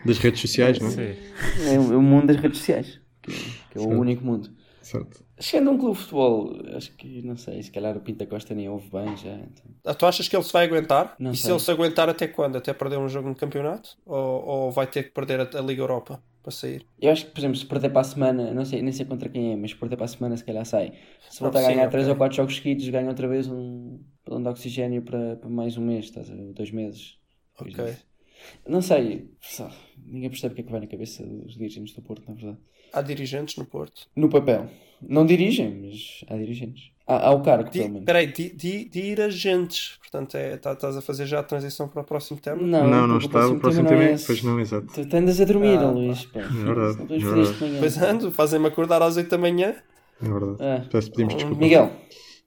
[0.05, 0.91] Das redes sociais, não é?
[0.91, 1.15] Sim.
[1.73, 3.99] É o, é o mundo das redes sociais, que, que é o Certo.
[3.99, 4.49] único mundo.
[4.81, 5.25] Certo.
[5.39, 8.53] Chegando a um clube de futebol, acho que, não sei, se calhar o Pinta Costa
[8.53, 9.33] nem ouve bem já.
[9.33, 9.65] então.
[9.83, 11.15] Ah, Tu achas que ele se vai aguentar?
[11.19, 11.51] Não e se sei.
[11.51, 12.57] ele se aguentar até quando?
[12.57, 13.97] Até perder um jogo no campeonato?
[14.05, 16.85] Ou, ou vai ter que perder a, a Liga Europa para sair?
[17.01, 19.27] Eu acho que, por exemplo, se perder para a semana, não sei, nem sei contra
[19.27, 20.93] quem é, mas se perder para a semana, se calhar sai.
[21.27, 21.91] Se voltar a ganhar ok.
[21.91, 25.75] 3 ou 4 jogos seguidos, ganha outra vez um balão de oxigênio para, para mais
[25.75, 26.53] um mês, estás a ver?
[26.53, 27.17] Dois meses.
[27.59, 27.83] Ok.
[27.83, 28.05] disso.
[28.67, 32.01] Não sei, só, ninguém percebe o que é que vai na cabeça dos dirigentes do
[32.01, 32.59] Porto, na verdade.
[32.93, 34.07] Há dirigentes no Porto?
[34.15, 34.69] No papel.
[35.07, 36.91] Não dirigem, mas há dirigentes.
[37.07, 38.05] Há, há o cargo, Di, pelo menos.
[38.05, 39.97] peraí, di, di, dirigentes.
[40.01, 42.61] Portanto, é, tá- estás a fazer já a transição para o próximo tema?
[42.61, 43.47] Não, Não, não, está.
[43.47, 44.13] O próximo tema não é.
[44.13, 44.25] esse.
[44.25, 44.87] Pois não, exato.
[44.93, 46.25] Tu tu andas a dormir, Ah, Luís.
[46.25, 46.39] Pá.
[46.39, 47.79] verdade, Não é de manhã.
[47.79, 49.75] Pois ando, fazem-me acordar às 8 da manhã.
[50.21, 50.57] É verdade.
[50.61, 50.85] Ah.
[50.91, 51.61] Peço pedimos desculpa.
[51.61, 51.91] Miguel,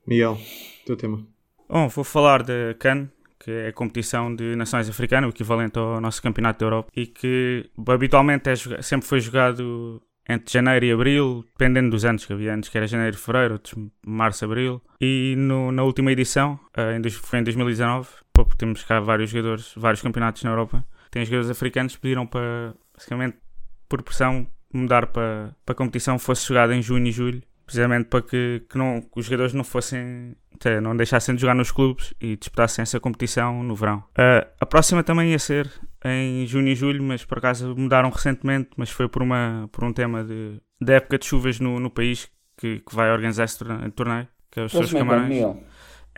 [0.07, 0.39] Miguel,
[0.87, 1.25] teu tema.
[1.69, 6.01] Bom, vou falar da CAN, que é a competição de nações africanas, o equivalente ao
[6.01, 11.45] nosso campeonato da Europa, e que habitualmente é sempre foi jogado entre janeiro e abril,
[11.59, 13.75] dependendo dos anos que havia antes, que era janeiro fevereiro, outros
[14.07, 14.83] março, abril.
[15.01, 19.73] E no- na última edição, eh, em, foi em 2019, pô, temos cá vários jogadores,
[19.77, 23.39] vários campeonatos na Europa, tem jogadores africanos que pediram para, basicamente,
[23.89, 28.21] por pressão, mudar para, para a competição fosse jogada em junho e julho, precisamente para
[28.23, 32.13] que, que, não, que os jogadores não fossem até não deixassem de jogar nos clubes
[32.21, 33.99] e disputassem essa competição no verão.
[34.11, 35.71] Uh, a próxima também ia ser
[36.05, 39.93] em junho e julho, mas por acaso mudaram recentemente, mas foi por, uma, por um
[39.93, 43.91] tema de, de época de chuvas no, no país que, que vai organizar esse torne-
[43.93, 45.29] torneio, que é os seus camarões,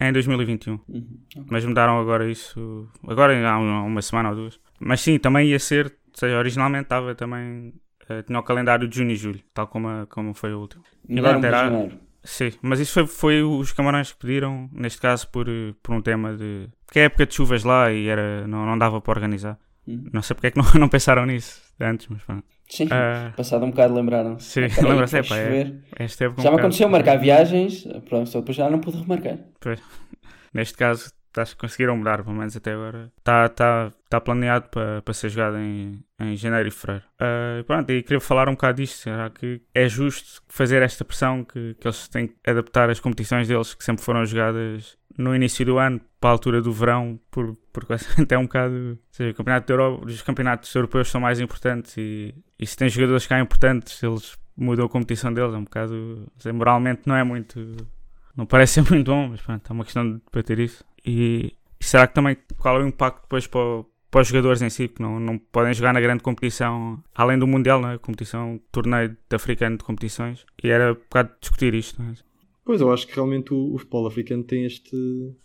[0.01, 0.81] em 2021.
[0.89, 1.19] Uhum.
[1.51, 4.59] Mas mudaram agora isso, agora há um- uma semana ou duas.
[4.81, 7.75] Mas sim, também ia ser, seja, originalmente estava também,
[8.09, 10.83] eh, tinha o calendário de junho e julho, tal como, a- como foi o último.
[11.05, 12.10] Agora Mudaram para terá-.
[12.23, 15.47] Sim, mas isso foi, foi os camarões que pediram, neste caso por,
[15.83, 16.69] por um tema de.
[16.87, 19.59] Porque é época de chuvas lá e era, não, não dava para organizar.
[19.87, 20.05] Uhum.
[20.13, 22.45] Não sei porque é que não, não pensaram nisso antes, mas pronto.
[22.69, 24.45] Sim, Ah, passado um bocado lembraram-se.
[24.45, 25.23] sim, Ah, lembra-se, é,
[25.99, 28.99] esta época um Já me bocado- aconteceu marcar viagens, pronto, só depois já não pude
[28.99, 29.39] remarcar.
[30.53, 33.13] Neste caso, acho que conseguiram mudar, pelo menos até agora.
[33.19, 37.05] Está tá, tá planeado para ser jogado em, em janeiro e fevereiro.
[37.19, 38.97] Ah, pronto, e queria falar um bocado disto.
[38.97, 43.49] Será que é justo fazer esta pressão que, que eles têm que adaptar as competições
[43.49, 47.57] deles, que sempre foram jogadas no início do ano, para a altura do verão, por,
[47.73, 48.75] porque até é um bocado.
[48.75, 52.89] Ou seja, o campeonato Europa, os campeonatos europeus são mais importantes e, e se tem
[52.89, 55.55] jogadores cá importantes, eles mudam a competição deles.
[55.55, 56.33] É um bocado.
[56.53, 57.77] moralmente não é muito.
[58.37, 60.85] Não parece ser muito bom, mas pronto, é uma questão de debater isso.
[61.05, 64.89] E, será que também qual é o impacto depois para, para os jogadores em si,
[64.89, 67.99] que não, não podem jogar na grande competição, além do Mundial, não é?
[67.99, 72.01] competição, torneio de africano de competições, e era um bocado discutir isto.
[72.03, 72.15] É?
[72.65, 74.97] Pois, eu acho que realmente o, o futebol africano tem este,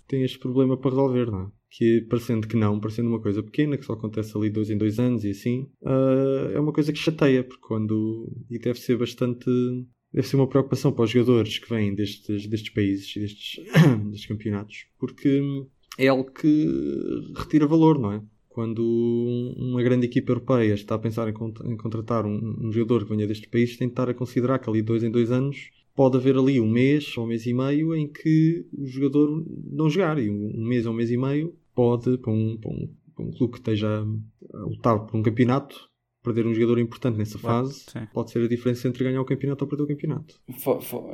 [0.07, 1.47] tem este problema para resolver, não é?
[1.71, 4.99] Que parecendo que não, parecendo uma coisa pequena, que só acontece ali dois em dois
[4.99, 8.31] anos e assim, ah, é uma coisa que chateia, porque quando.
[8.49, 9.49] E deve ser bastante.
[10.15, 13.65] Deve ser uma preocupação para os jogadores que vêm destes, destes países e destes,
[14.09, 15.41] destes campeonatos, porque
[15.97, 18.21] é algo que retira valor, não é?
[18.47, 18.81] Quando
[19.57, 21.33] uma grande equipa europeia está a pensar em,
[21.65, 24.69] em contratar um, um jogador que venha destes países, tem de estar a considerar que
[24.69, 27.93] ali dois em dois anos pode haver ali um mês ou um mês e meio
[27.93, 30.17] em que o jogador não jogar.
[30.17, 33.31] E um mês ou um mês e meio pode, para um, para um, para um
[33.31, 34.07] clube que esteja
[34.53, 35.89] a lutar por um campeonato,
[36.25, 38.07] perder um jogador importante nessa fase sim.
[38.13, 40.39] pode ser a diferença entre ganhar o campeonato ou perder o campeonato.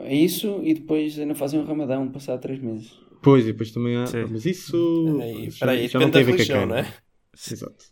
[0.06, 2.97] É isso e depois ainda fazem um ramadão passado três meses.
[3.21, 4.08] Pois, e depois também há.
[4.08, 4.26] Sim.
[4.32, 5.19] Mas isso.
[5.21, 6.65] Aí, isso espera aí, já não tem a ver com a cana.
[6.65, 6.93] não é?
[7.34, 7.86] Exato.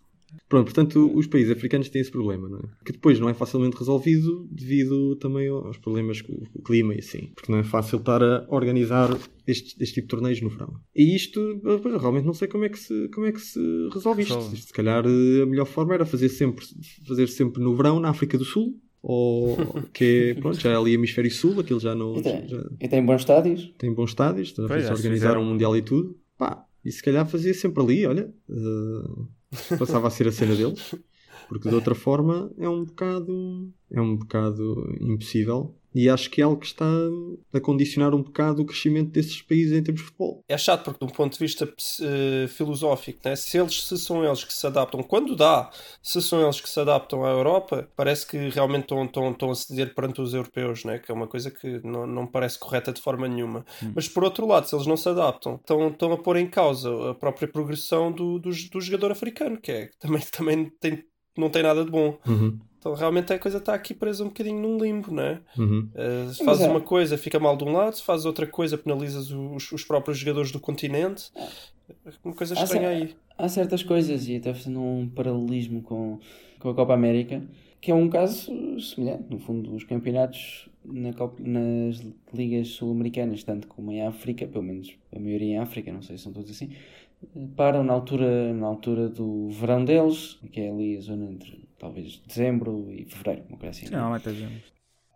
[0.47, 2.63] Pronto, portanto, os países africanos têm esse problema, não é?
[2.85, 7.31] Que depois não é facilmente resolvido devido também aos problemas com o clima e assim.
[7.35, 9.09] Porque não é fácil estar a organizar
[9.47, 10.73] este, este tipo de torneios no verão.
[10.95, 13.59] E isto, eu realmente não sei como é que se, como é que se
[13.93, 14.33] resolve isto.
[14.35, 14.57] Resolve.
[14.61, 16.65] Se calhar eh, a melhor forma era fazer sempre,
[17.07, 18.79] fazer sempre no verão na África do Sul.
[19.01, 19.55] Ou
[19.93, 22.87] que é, pronto, já é ali hemisfério sul, aquilo já não E tem, já e
[22.89, 23.73] tem bons estádios.
[23.77, 26.19] tem bons estádios, estão a organizar fizeram- um mundial e tudo.
[26.37, 29.21] Pá, e se calhar fazia sempre ali, olha, eh,
[29.77, 30.95] passava a ser a cena deles,
[31.49, 35.75] porque de outra forma é um bocado, é um bocado impossível.
[35.93, 36.85] E acho que é algo que está
[37.51, 40.43] a condicionar um bocado o crescimento desses países em termos de futebol.
[40.47, 41.67] É chato porque, de um ponto de vista
[42.01, 43.35] eh, filosófico, né?
[43.35, 46.79] se, eles, se são eles que se adaptam, quando dá, se são eles que se
[46.79, 50.99] adaptam à Europa, parece que realmente estão, estão, estão a ceder perante os europeus, né?
[50.99, 53.65] que é uma coisa que não, não parece correta de forma nenhuma.
[53.95, 57.09] Mas, por outro lado, se eles não se adaptam, estão, estão a pôr em causa
[57.09, 61.03] a própria progressão do, do, do jogador africano, que é, também, também tem,
[61.39, 62.17] não tem nada de bom.
[62.27, 65.41] Uhum, Então, realmente, a coisa está aqui presa um bocadinho num limbo, não é?
[65.57, 65.89] uhum.
[65.93, 66.69] Uh, se fazes é.
[66.69, 70.17] uma coisa, fica mal de um lado, se fazes outra coisa, penalizas os, os próprios
[70.17, 71.31] jogadores do continente.
[72.23, 73.15] Uma coisa Ah, estranha aí.
[73.37, 76.19] Há certas coisas, e até fazendo um paralelismo com,
[76.59, 77.41] com a Copa América,
[77.81, 79.23] que é um caso semelhante.
[79.29, 82.01] No fundo, os campeonatos na Copa- nas
[82.33, 86.23] ligas sul-americanas, tanto como em África, pelo menos a maioria em África, não sei se
[86.23, 86.69] são todos assim,
[87.55, 92.21] param na altura, na altura do verão deles, que é ali a zona entre talvez
[92.27, 93.87] dezembro e fevereiro, uma coisa assim.
[93.87, 94.63] Sim, normalmente fazemos.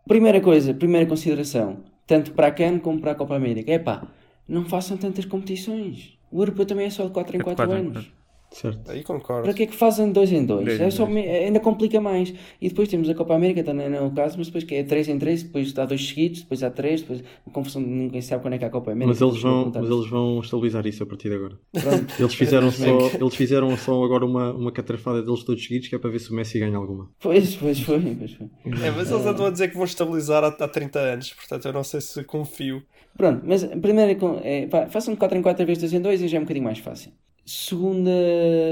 [0.06, 4.06] Primeira coisa, primeira consideração, tanto para a CAN como para a Copa América, é pá,
[4.46, 6.18] não façam tantas competições.
[6.30, 8.12] O europeu também é só de 4 em É de 4 quatro em anos.
[8.54, 8.88] Certo.
[8.88, 9.42] Aí concordo.
[9.42, 10.80] Para que é que fazem dois em dois?
[10.80, 12.32] É em só ainda complica mais.
[12.60, 14.84] E depois temos a Copa América, também não é o caso, mas depois que é
[14.84, 18.22] 3 em 3, depois dá dois seguidos, depois há 3, depois a confusão de ninguém
[18.22, 19.08] sabe quando é que há a Copa América.
[19.08, 21.58] Mas eles, vão, mas eles vão estabilizar isso a partir de agora.
[21.72, 22.14] Pronto.
[22.18, 25.98] Eles fizeram só, eles fizeram só agora uma, uma catrafada deles todos seguidos, que é
[25.98, 27.10] para ver se o Messi ganha alguma.
[27.18, 28.46] Pois, pois foi, pois foi.
[28.66, 31.72] É, mas eles andam a dizer que vão estabilizar há, há 30 anos, portanto eu
[31.72, 32.82] não sei se confio.
[33.16, 36.00] Pronto, mas a primeira é é, pá, façam de 4 em 4 vezes 2 em
[36.00, 37.12] 2 e já é um bocadinho mais fácil.
[37.44, 38.10] Segunda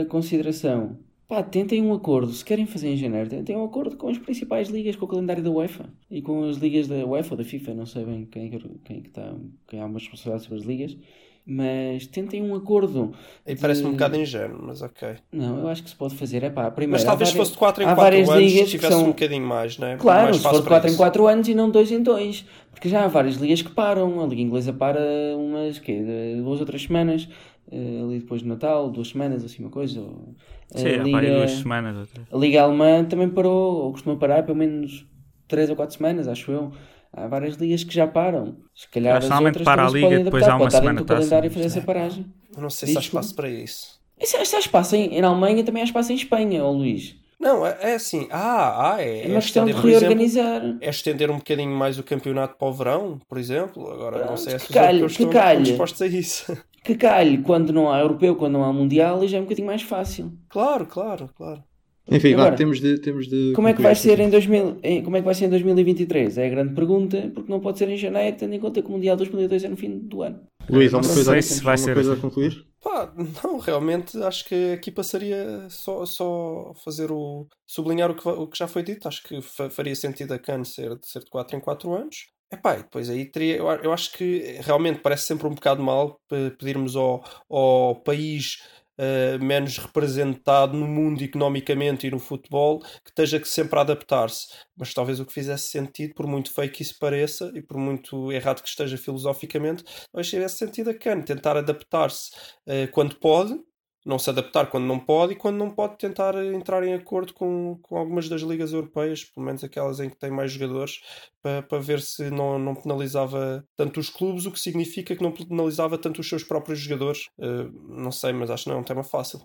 [0.08, 0.96] consideração.
[1.28, 2.30] Pá, tentem um acordo.
[2.32, 5.42] Se querem fazer em janeiro, tentem um acordo com as principais ligas, com o calendário
[5.42, 8.46] da UEFA e com as ligas da UEFA ou da FIFA, não sei bem quem
[8.46, 9.32] é que, quem é que está,
[9.66, 10.96] quem há uma responsabilidade sobre as ligas.
[11.44, 13.12] mas tentem um acordo.
[13.44, 15.08] Aí parece-me um de- bocado ingênuo, mas ok.
[15.32, 16.44] Não, eu acho que se pode fazer.
[16.44, 16.92] É pá, primeiro.
[16.92, 19.02] Mas talvez várias- fosse de 4 em há 4 várias anos ligas que tivesse são-
[19.02, 19.96] um bocadinho mais, né?
[19.98, 20.96] Claro, mais se for de para 4 em isso.
[20.98, 22.44] 4 anos e não 2 em 2.
[22.70, 24.22] Porque já há várias ligas que param.
[24.22, 25.00] A Liga Inglesa para
[25.36, 26.00] umas, quê,
[26.40, 27.28] duas ou três semanas.
[27.70, 30.00] Eh, ali depois de Natal, duas semanas, assim uma coisa.
[30.00, 30.34] ou-
[30.74, 31.96] a Sim, há Liga- duas semanas.
[31.96, 32.22] Outra.
[32.32, 35.06] A Liga Alemã também parou, ou costuma parar pelo menos
[35.46, 36.72] 3 ou 4 semanas, acho eu.
[37.12, 38.56] Há várias ligas que já param.
[38.74, 40.52] Se calhar as outras para a se Liga, podem depois adaptar.
[40.54, 41.14] há uma Pode semana taça.
[41.18, 42.26] calendário e fazer essa paragem.
[42.56, 44.00] Eu não sei se há espaço para isso.
[44.18, 47.16] Isso há espaço em, em Alemanha, também há espaço em Espanha, ó Luís.
[47.38, 48.28] Não, é, é assim.
[48.30, 49.24] Ah, ah, é.
[49.26, 50.78] É uma questão de estender, exemplo, reorganizar.
[50.80, 53.90] é estender um bocadinho mais o campeonato para o verão, por exemplo.
[53.90, 56.56] Agora, não Pronto, sei se os calhe, europeus que estão dispostos a isso.
[56.84, 59.66] Que calhe, quando não há europeu, quando não há mundial, e já é um bocadinho
[59.66, 60.32] mais fácil.
[60.48, 61.62] claro, claro, claro.
[62.10, 64.32] Enfim, vá, Agora, temos de, temos de Como é que vai ser em aqui.
[64.32, 66.36] 2000, em- como é que vai ser em 2023?
[66.36, 68.90] É a grande pergunta, porque não pode ser em janeiro, tendo em conta que o
[68.90, 70.40] Mundial 2002 é no fim do ano.
[70.68, 72.22] Luís, Não alguma sei coisa, se vai alguma ser coisa a assim.
[72.22, 72.64] concluir?
[72.82, 73.12] Pá,
[73.44, 77.46] não, realmente acho que aqui passaria só, só fazer o.
[77.68, 79.06] sublinhar o que, o que já foi dito.
[79.06, 82.16] Acho que fa- faria sentido a CAN ser, ser de 4 em 4 anos.
[82.52, 83.56] Epá, e depois aí teria.
[83.56, 88.62] Eu, acho que realmente parece sempre um bocado mal pe- pedirmos ao, ao país
[88.98, 94.48] eh, menos representado no mundo economicamente e no futebol que esteja que sempre a adaptar-se.
[94.76, 98.30] Mas talvez o que fizesse sentido, por muito feio que isso pareça e por muito
[98.30, 99.82] errado que esteja filosoficamente,
[100.12, 102.30] talvez tivesse sentido a CAN tentar adaptar-se
[102.66, 103.58] eh, quando pode,
[104.04, 107.78] não se adaptar quando não pode e quando não pode tentar entrar em acordo com,
[107.82, 111.00] com algumas das ligas europeias, pelo menos aquelas em que tem mais jogadores,
[111.40, 115.32] para, para ver se não, não penalizava tanto os clubes, o que significa que não
[115.32, 117.28] penalizava tanto os seus próprios jogadores.
[117.38, 119.40] Eh, não sei, mas acho que não é um tema fácil.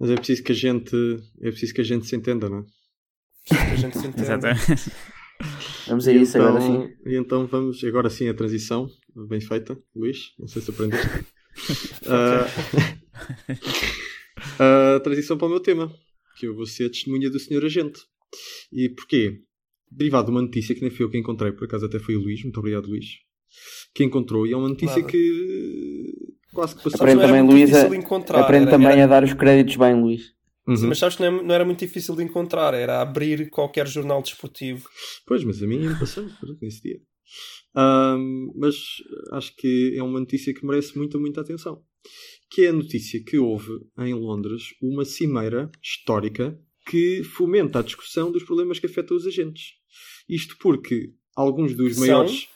[0.00, 0.96] Mas é preciso que a gente,
[1.40, 2.64] é preciso que a gente se entenda, não é?
[3.44, 4.22] Que a gente se entenda.
[4.22, 4.92] Exatamente.
[5.86, 6.96] Vamos a E isso então, agora sim.
[7.06, 11.08] E então vamos, agora sim a transição, bem feita, Luís, não sei se aprendeste.
[12.06, 12.46] Ah,
[14.58, 15.92] a transição para o meu tema,
[16.38, 18.00] que eu vou ser a testemunha do senhor agente.
[18.72, 19.40] E porquê?
[19.90, 22.20] Derivado de uma notícia que nem fui eu que encontrei, por acaso até foi o
[22.20, 23.06] Luís, muito obrigado Luís,
[23.94, 25.08] que encontrou, e é uma notícia Nada.
[25.10, 26.12] que
[26.52, 27.00] quase que passou.
[27.00, 29.32] Aprende não também, Luís, difícil a- de encontrar, Aprende era- também era- a dar os
[29.32, 30.36] créditos bem, Luís.
[30.66, 30.88] Uhum.
[30.88, 34.20] Mas sabes que não, é- não era muito difícil de encontrar, era abrir qualquer jornal
[34.20, 34.86] desportivo.
[35.26, 36.26] Pois, mas a mim me passou
[36.60, 37.00] nesse dia.
[37.74, 38.74] Ahm, mas
[39.32, 41.82] acho que é uma notícia que merece muita, muita atenção.
[42.50, 48.32] Que é a notícia que houve em Londres uma cimeira histórica que fomenta a discussão
[48.32, 49.72] dos problemas que afetam os agentes.
[50.28, 52.00] Isto porque alguns dos São?
[52.06, 52.48] maiores.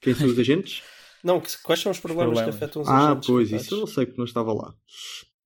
[0.00, 0.82] Quem são os agentes?
[1.22, 2.56] Não, que- quais são os problemas, problemas.
[2.56, 3.26] que afetam os Ah, agentes?
[3.26, 3.64] pois, coitados?
[3.66, 4.74] isso eu não sei porque não estava lá.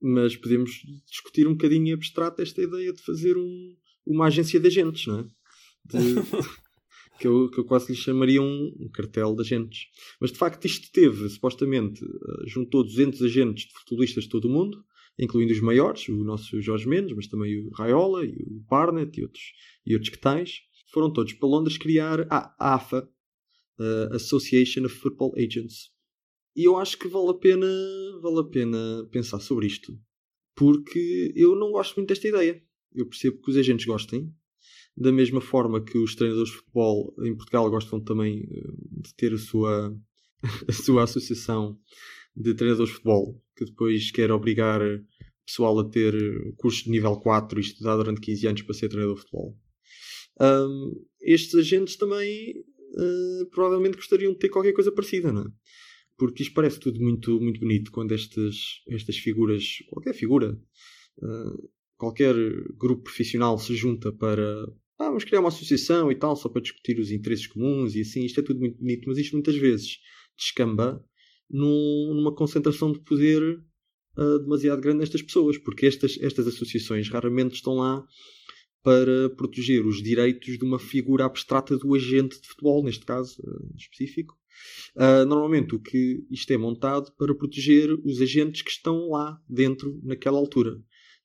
[0.03, 0.71] Mas podemos
[1.11, 3.77] discutir um bocadinho abstrato esta ideia de fazer um-
[4.07, 5.23] uma agência de agentes, não é?
[5.87, 6.15] De-
[7.21, 9.89] que, eu, que eu quase lhe chamaria um, um cartel de agentes.
[10.19, 14.51] Mas de facto isto teve, supostamente, eh, juntou 200 agentes de futebolistas de todo o
[14.51, 14.83] mundo,
[15.19, 19.23] incluindo os maiores, o nosso Jorge Mendes, mas também o Raiola e o Barnett e
[19.23, 19.45] outros,
[19.85, 20.61] e outros que tais.
[20.93, 23.07] Foram todos para Londres criar a AFA,
[23.79, 25.91] a Association of Football Agents.
[26.57, 27.69] E eu acho que vale a pena,
[28.23, 29.93] vale a pena pensar sobre isto.
[30.57, 32.63] Porque eu não gosto muito desta ideia.
[32.93, 34.35] Eu percebo que os agentes gostem.
[34.97, 38.73] Da mesma forma que os treinadores de futebol em Portugal gostam também eh,
[39.03, 39.97] de ter a sua,
[40.69, 41.79] a sua associação
[42.37, 45.05] de treinadores de futebol, que depois quer obrigar o
[45.47, 46.15] pessoal a ter
[46.57, 49.59] cursos de nível 4 e estudar durante 15 anos para ser treinador de futebol.
[50.41, 52.65] Ahm, estes agentes também
[52.99, 55.47] eh, provavelmente gostariam de ter qualquer coisa parecida, não é?
[56.17, 58.57] Porque isto parece tudo muito, muito bonito quando estas,
[58.89, 60.59] estas figuras, qualquer figura,
[61.23, 61.69] eh,
[62.01, 62.35] qualquer
[62.79, 64.43] grupo profissional se junta para
[64.99, 68.25] ah, vamos criar uma associação e tal, só para discutir os interesses comuns e assim,
[68.25, 69.99] isto é tudo muito bonito, mas isto muitas vezes
[70.37, 71.05] descamba
[71.51, 73.63] num- numa concentração de poder
[74.17, 78.03] ah, demasiado grande nestas pessoas, porque estas, estas associações raramente estão lá
[78.83, 83.77] para proteger os direitos de uma figura abstrata do agente de futebol, neste caso ah,
[83.77, 84.35] específico.
[84.97, 90.01] Ah, normalmente o que isto é montado para proteger os agentes que estão lá dentro
[90.03, 90.79] naquela altura.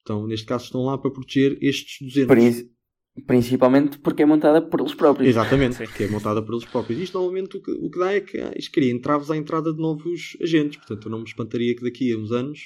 [0.05, 2.27] Então, neste caso, estão lá para proteger estes 200.
[2.27, 2.69] Prin-
[3.25, 5.27] Principalmente porque é montada por eles próprios.
[5.29, 5.85] Exatamente, Sim.
[5.87, 6.99] que é montada por eles próprios.
[6.99, 9.71] Isto normalmente o que, o que dá é que ah, isto cria entraves à entrada
[9.73, 10.77] de novos agentes.
[10.77, 12.59] Portanto, eu não me espantaria que daqui a uns anos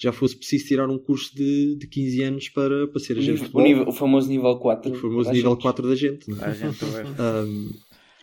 [0.00, 3.50] já fosse preciso tirar um curso de, de 15 anos para, para ser agente de
[3.52, 4.90] o, nível- o famoso nível 4.
[4.90, 5.62] o famoso nível gente.
[5.62, 6.30] 4 da gente.
[6.32, 6.44] é?
[6.44, 6.84] A gente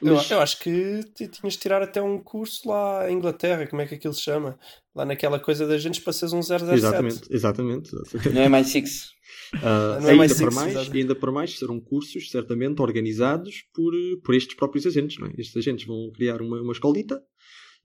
[0.04, 3.16] Ahm, Eu, mas- eu acho que ti- tinhas de tirar até um curso lá em
[3.16, 4.58] Inglaterra, como é que aquilo se chama?
[4.96, 6.74] Lá naquela coisa da gente para seres um 007.
[6.74, 7.96] exatamente, exatamente.
[7.96, 8.30] exatamente.
[8.36, 9.10] Não é mais 6.
[9.56, 13.64] Ah, Não é ainda, mais para sexy, mais, ainda para mais serão cursos certamente organizados
[13.74, 13.94] por,
[14.24, 15.18] por estes próprios agentes.
[15.20, 15.34] Não é?
[15.38, 17.22] Estes agentes vão criar uma, uma escolita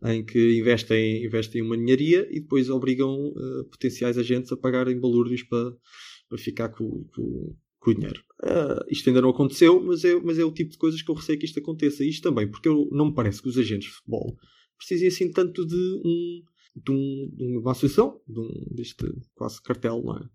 [0.04, 5.42] em que investem, investem uma ninharia e depois obrigam uh, potenciais agentes a pagarem balúrdios
[5.44, 5.72] para,
[6.28, 7.56] para ficar com, com,
[7.86, 8.20] com o dinheiro.
[8.42, 11.14] Uh, isto ainda não aconteceu, mas é, mas é o tipo de coisas que eu
[11.14, 12.04] receio que isto aconteça.
[12.04, 14.36] Isto também, porque eu, não me parece que os agentes de futebol
[14.76, 15.74] precisem assim tanto de,
[16.04, 16.42] um,
[16.74, 20.28] de, um, de uma associação, de um, deste quase cartel, não é?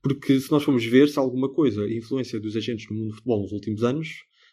[0.00, 3.14] Porque se nós formos ver se alguma coisa, a influência dos agentes no mundo do
[3.14, 4.08] futebol nos últimos anos,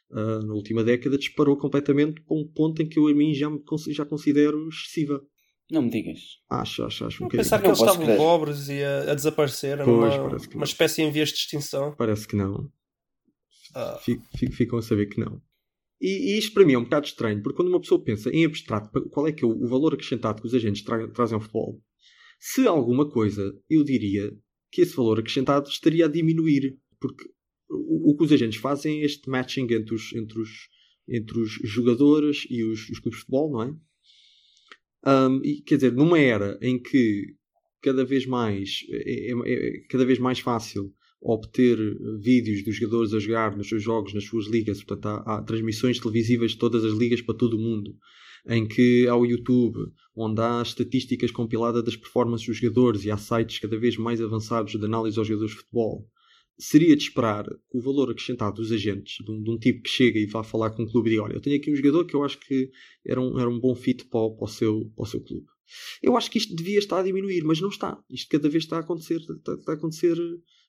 [0.09, 3.49] uh, na última década, disparou completamente para um ponto em que eu a mim já,
[3.49, 5.23] me, já considero excessiva.
[5.71, 6.19] Não me digas.
[6.49, 7.17] Acho, acho, acho.
[7.23, 8.17] Um Vou pensar que Não eles estavam crer.
[8.17, 10.63] pobres e a, a desaparecer, Pois, numa, parece que uma não.
[10.65, 11.95] espécie em vias de extinção.
[11.95, 12.71] Parece que não.
[13.75, 13.99] Ah.
[14.03, 15.41] Fico- fico- Ficam a saber que não.
[16.01, 18.45] E, e isto para mim é um bocado estranho, porque quando uma pessoa pensa em
[18.45, 21.41] abstrato, qual é que é o, o valor acrescentado que os agentes tra- trazem ao
[21.41, 21.79] futebol?
[22.39, 24.31] Se alguma coisa, eu diria
[24.71, 27.25] que esse valor acrescentado estaria a diminuir, porque
[27.69, 30.49] o, o que os agentes fazem é este matching entre os, entre os,
[31.07, 33.73] entre os jogadores e os, os clubes de futebol, não é?
[35.05, 37.35] Um, e, quer dizer, numa era em que
[37.81, 41.77] cada vez mais é, é- é cada vez mais fácil obter
[42.21, 45.99] vídeos dos jogadores a jogar nos seus jogos, nas suas ligas, portanto há, há transmissões
[45.99, 47.93] televisivas de todas as ligas para todo o mundo,
[48.47, 49.77] em que há o YouTube,
[50.15, 54.77] onde há estatísticas compiladas das performances dos jogadores e há sites cada vez mais avançados
[54.77, 56.07] de análise aos jogadores de futebol.
[56.61, 59.89] Seria de esperar que o valor acrescentado dos agentes, de um, de um tipo que
[59.89, 62.05] chega e vai falar com um clube e diz: Olha, eu tenho aqui um jogador
[62.05, 62.69] que eu acho que
[63.05, 65.47] era um, era um bom fit para, o- para, o seu, para o seu clube.
[66.03, 67.97] Eu acho que isto devia estar a diminuir, mas não está.
[68.09, 70.17] Isto cada vez está a acontecer, está, está a acontecer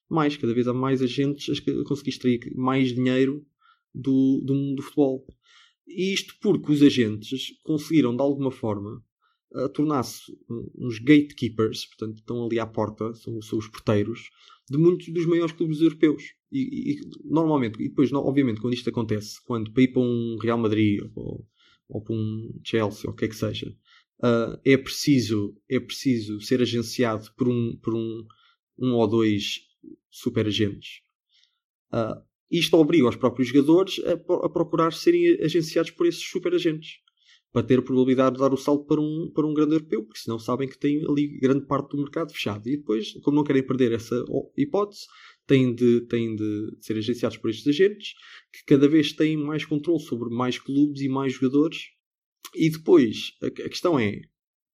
[0.09, 0.37] mais.
[0.37, 3.45] Cada vez há mais agentes a conseguir extrair mais dinheiro
[3.93, 5.27] do, do mundo do futebol.
[5.89, 9.03] E isto porque os agentes conseguiram, de alguma forma,
[9.53, 10.23] a tornar-se
[10.77, 14.31] uns gatekeepers, portanto, estão ali à porta, são, são os porteiros,
[14.71, 16.23] de muitos dos maiores clubes europeus.
[16.53, 20.59] E, e- normalmente, e depois, obviamente, quando isto acontece, quando para ir para um Real
[20.59, 21.45] Madrid ou,
[21.89, 23.77] ou para um Chelsea, ou o que é que seja,
[24.23, 28.25] ah, é, preciso, é preciso ser agenciado por um, por um,
[28.79, 29.63] um ou dois
[30.09, 31.03] super agentes.
[31.91, 37.01] Ah, isto obriga os próprios jogadores a, a procurar serem agenciados por esses super agentes
[37.53, 40.21] para ter a probabilidade de dar o salto para um, para um grande europeu, porque
[40.21, 42.69] senão sabem que têm ali grande parte do mercado fechado.
[42.69, 44.25] E depois, como não querem perder essa
[44.57, 45.07] hipótese,
[45.47, 48.15] têm de, têm de ser agenciados por estes agentes,
[48.53, 51.79] que cada vez têm mais controle sobre mais clubes e mais jogadores.
[52.55, 54.21] E depois, a, a questão é,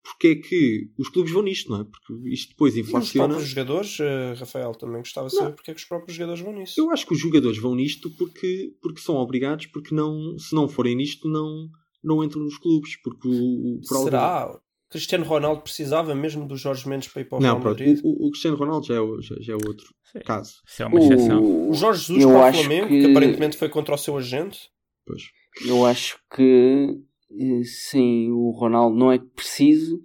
[0.05, 1.85] porque é que os clubes vão nisto, não é?
[1.85, 3.29] Porque isto depois E os inflaciona.
[3.29, 6.53] próprios jogadores, eh, Rafael, também gostava de saber porque é que os próprios jogadores vão
[6.53, 6.75] nisso.
[6.79, 10.69] Eu acho que os jogadores vão nisto porque, porque são obrigados, porque não, se não
[10.69, 11.69] forem nisto, não,
[12.07, 12.97] não entram nos clubes.
[13.03, 13.33] Porque o,
[13.77, 14.61] o por algum- Será?
[14.89, 17.65] Cristiano Ronaldo precisava mesmo do Jorge Mendes para ir para o Não, Real.
[17.65, 17.99] Madrid?
[18.05, 20.21] O, o Cristiano Ronaldo já é, já, já é outro Sim.
[20.21, 20.55] caso.
[20.67, 21.43] Isso é uma exceção.
[21.43, 23.11] O, O Jorge Jesus eu para o acho Flamengo, que- que...
[23.11, 24.71] aparentemente foi contra o seu agente.
[25.05, 25.23] Pois.
[25.67, 26.99] Eu acho que
[27.33, 30.01] eh, sim, o Ronaldo não é preciso,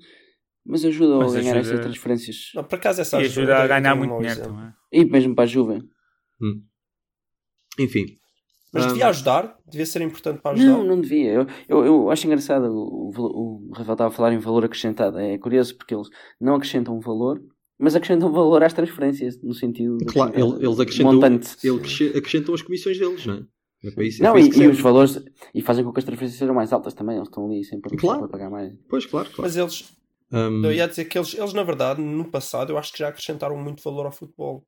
[0.66, 2.36] mas ajuda Mas a ganhar ajuda- essas transferências.
[2.56, 4.74] Não, por acaso essa E ajuda ajuda a ganhar muito dinheiro.
[4.92, 5.84] E mesmo para a Juve.
[7.80, 8.06] Enfim.
[8.74, 9.58] Mas devia ajudar?
[9.70, 10.72] Devia ser importante para ajudar?
[10.72, 11.34] Não, não devia.
[11.34, 12.66] Eu, eu, eu acho engraçado.
[12.72, 15.20] O, o, o Rafael estava a falar em valor acrescentado.
[15.20, 16.08] É curioso porque eles
[16.40, 17.42] não acrescentam valor,
[17.78, 21.50] mas acrescentam valor às transferências, no sentido de Claro, ele- eles acrescentam, montante.
[21.64, 23.44] ele acresce- acrescentam as comissões deles, não é?
[23.98, 25.20] É isso, é Não, para e, e os valores
[25.56, 27.16] e fazem com que as transferências sejam mais altas também.
[27.18, 28.20] Eles estão ali sempre Claro.
[28.20, 28.72] para pagar mais.
[28.88, 29.42] Pois, claro, claro.
[29.42, 29.92] Mas eles,
[30.32, 33.10] Hum, eu ia dizer que eles, eles, na verdade, no passado, eu acho que já
[33.10, 34.64] acrescentaram muito valor ao futebol.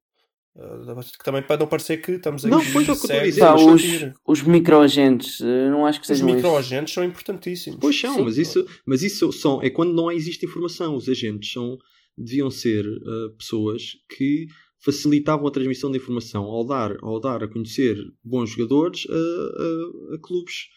[0.56, 3.22] Uh, que também para não parecer que estamos aqui Não, pois é o que eu
[3.24, 4.14] dizer, Pá, os, discutir.
[4.28, 6.36] os microagentes, eh, não acho que Os sejam esses.
[6.44, 7.80] microagentes são importantíssimos.
[7.82, 8.22] Pois são, Sim.
[8.24, 10.96] mas isso, mas isso são, é quando não existe informação.
[10.96, 11.76] Os agentes são,
[12.16, 14.46] deviam ser ah, pessoas que
[14.78, 20.16] facilitavam a transmissão da informação ao dar, ao dar a conhecer bons jogadores a, a-
[20.16, 20.68] a clubes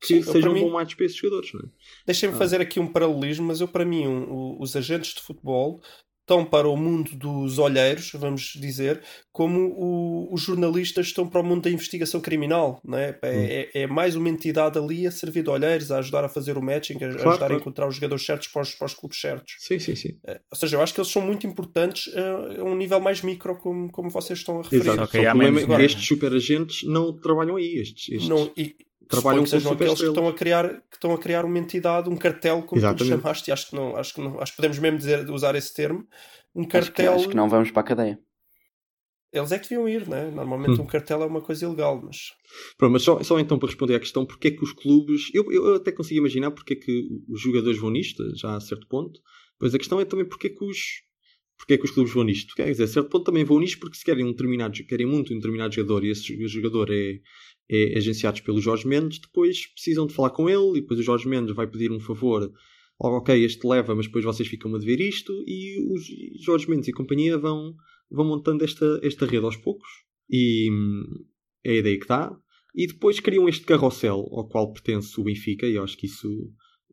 [0.00, 1.52] que Sim, sejam bons matches para esses jogadores.
[1.54, 1.68] É?
[2.06, 2.38] Deixem-me Ah.
[2.38, 5.80] fazer aqui um paralelismo, mas eu, para mim, um- os agentes de futebol
[6.22, 9.02] estão para o mundo dos olheiros, vamos dizer,
[9.32, 12.80] como o- os jornalistas estão para o mundo da investigação criminal.
[12.84, 13.18] Não é?
[13.22, 13.46] É, Hum.
[13.48, 16.62] é- é mais uma entidade ali a servir de olheiros, a ajudar a fazer o
[16.62, 17.54] matching, a, a ajudar claro.
[17.54, 19.54] a encontrar os jogadores certos para os, para os clubes certos.
[19.58, 20.16] Sim, sim, sim.
[20.50, 23.56] Ou seja, eu acho que eles são muito importantes eh, a um nível mais micro,
[23.58, 24.82] como, como vocês estão a referir.
[24.82, 24.98] Exato.
[25.00, 27.74] Só que aí Só há o problema é que estes super agentes não trabalham aí.
[27.80, 28.76] Estes, estes- Não, e
[29.08, 32.16] Trabalham que sejam aqueles que estão a criar que estão a criar uma entidade, um
[32.16, 33.08] cartel, como tu Exatamente.
[33.08, 35.74] chamaste, e acho que não, acho que não, acho que podemos mesmo dizer, usar esse
[35.74, 36.06] termo,
[36.54, 37.14] um Acho que, cartel.
[37.14, 38.18] acho que não vamos para a cadeia.
[39.32, 40.30] Eles é que deviam ir, né?
[40.30, 40.84] Normalmente Hum.
[40.84, 42.18] um cartel é uma coisa ilegal, mas
[42.76, 45.30] Pronto, mas só, só então para responder à questão, porque é que os clubes.
[45.32, 48.86] Eu, eu até consigo imaginar porque é que os jogadores vão nisto, já a certo
[48.88, 49.18] ponto.
[49.58, 50.78] Pois a questão é também porque é que os.
[51.56, 52.54] Porque é que os clubes vão nisto?
[52.54, 55.32] Quer dizer, a certo ponto também vão nisto porque se querem um determinado, querem muito
[55.32, 57.20] um determinado jogador e esse jogador é,
[57.72, 61.26] é agenciado pelo Jorge Mendes, depois precisam de falar com ele e depois o Jorge
[61.26, 62.52] Mendes vai pedir um favor
[62.98, 66.04] ok, este leva, mas depois vocês ficam a dever isto, e os
[66.44, 67.74] Jorge Mendes e companhia vão,
[68.10, 69.88] vão montando esta, esta rede aos poucos,
[70.30, 71.04] e hum,
[71.64, 72.36] é a ideia que dá.
[72.74, 76.28] E depois criam este carrossel ao qual pertence o Benfica, e eu acho que isso.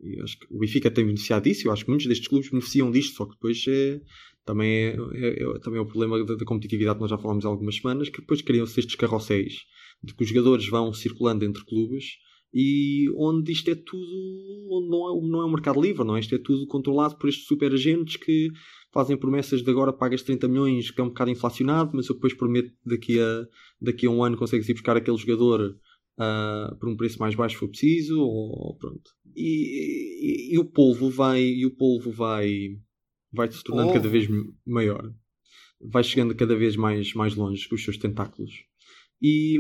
[0.02, 2.92] eu acho que o Benfica tem beneficiado disso, eu acho que muitos destes clubes beneficiam
[2.92, 4.02] disto, só que depois é,
[4.46, 7.46] também, é, é- é- também é o problema da, da competitividade que nós já falámos
[7.46, 9.60] há algumas semanas, que depois criam-se estes carrosséis
[10.04, 12.06] de que os jogadores vão circulando entre clubes
[12.54, 16.20] e onde isto é tudo, onde não é, não é um mercado livre, não é?
[16.20, 18.50] Isto é tudo controlado por estes super agentes que
[18.92, 22.34] fazem promessas de agora pagas 30 milhões, que é um bocado inflacionado, mas eu depois
[22.34, 23.46] prometo que daqui a,
[23.80, 25.78] daqui a um ano consegues ir buscar aquele jogador
[26.18, 29.12] ah, por um preço mais baixo se for preciso, ou pronto.
[29.36, 32.50] E, e- e o polvo vai, e o polvo vai,
[33.32, 34.02] vai se tornando Polvo?
[34.02, 34.28] cada vez
[34.66, 35.14] maior.
[35.82, 38.52] Vai chegando cada vez mais, mais longe com os seus tentáculos.
[39.22, 39.58] E,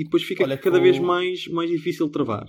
[0.00, 2.46] e depois fica Olha cada o- vez mais, mais difícil de travar.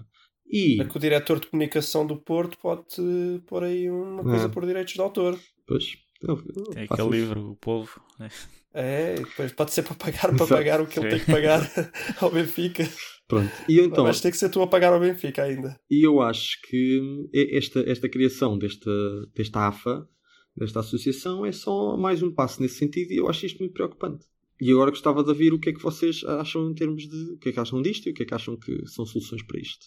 [0.50, 4.46] E, É que o diretor de comunicação do Porto pode eh, pôr aí uma coisa
[4.46, 4.50] É.
[4.50, 5.38] por direitos de autor.
[5.68, 7.10] pois, eu- eu Tem aquele isso.
[7.12, 8.02] livro, O Polvo.
[8.20, 8.30] né?
[8.76, 10.50] É, depois pode ser para pagar, para Exato.
[10.54, 11.62] pagar o que ele tem que pagar
[12.22, 12.84] ao Benfica.
[13.28, 13.52] Pronto.
[13.70, 15.80] E então, Mas tem que ser tu a pagar ao Benfica ainda.
[15.90, 17.00] E eu acho que
[17.34, 18.92] esta, esta criação desta,
[19.36, 20.08] desta AFA,
[20.56, 24.26] desta associação, é só mais um passo nesse sentido e eu acho isto muito preocupante.
[24.64, 27.38] E agora gostava de ouvir o que é que vocês acham em termos de o
[27.38, 29.60] que é que acham disto e o que é que acham que são soluções para
[29.60, 29.86] isto.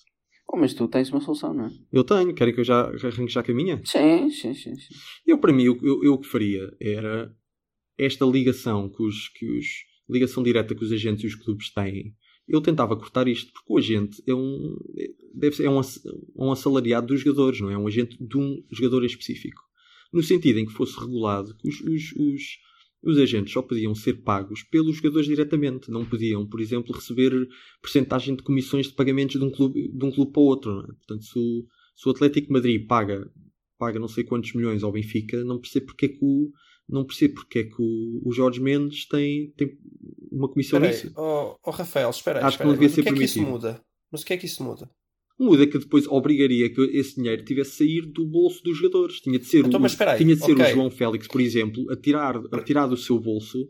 [0.53, 1.70] Oh, mas tu tens uma solução, não é?
[1.93, 3.81] Eu tenho, querem que eu já arranque já com a minha?
[3.85, 4.74] Sim, sim, sim.
[4.77, 4.95] sim.
[5.27, 7.35] Eu, para mim, o eu, eu o que faria era
[7.99, 9.66] esta ligação que os, que os
[10.09, 12.14] ligação direta que os agentes e os clubes têm.
[12.47, 14.77] Eu tentava cortar isto, porque o agente é um,
[15.35, 16.01] deve ser, é um, ass-
[16.37, 17.74] um assalariado dos jogadores, não é?
[17.74, 19.61] É um agente de um jogador em específico.
[20.12, 22.43] No sentido em que fosse regulado que os, os, os,
[23.03, 25.90] os agentes só podiam ser pagos pelos jogadores diretamente.
[25.90, 27.49] Não podiam, por exemplo, receber
[27.80, 30.72] percentagem de comissões de pagamentos de um clube, de um clube para o outro.
[30.74, 30.86] Não é?
[30.86, 33.30] Portanto, se o, se o Atlético Madrid paga,
[33.78, 36.51] paga não sei quantos milhões ao Benfica, não percebo porque é que o,
[36.88, 39.78] não percebo porque é que o, o Jorge Mendes tem, tem
[40.32, 41.12] uma comissão nisso.
[41.16, 42.44] oh, oh, Rafael, espera aí.
[42.44, 42.78] Acho que espera não aí.
[42.78, 43.53] devia Mas ser o que é que isso permitido.
[43.53, 43.80] muda?
[44.11, 44.90] Mas o que é que isso muda?
[45.39, 49.20] Muda que depois obrigaria que esse dinheiro tivesse de sair do bolso dos jogadores.
[49.20, 50.64] Tinha de ser, Então, o, tinha de ser ok.
[50.64, 53.68] o João Félix, por exemplo, a tirar, a tirar do seu bolso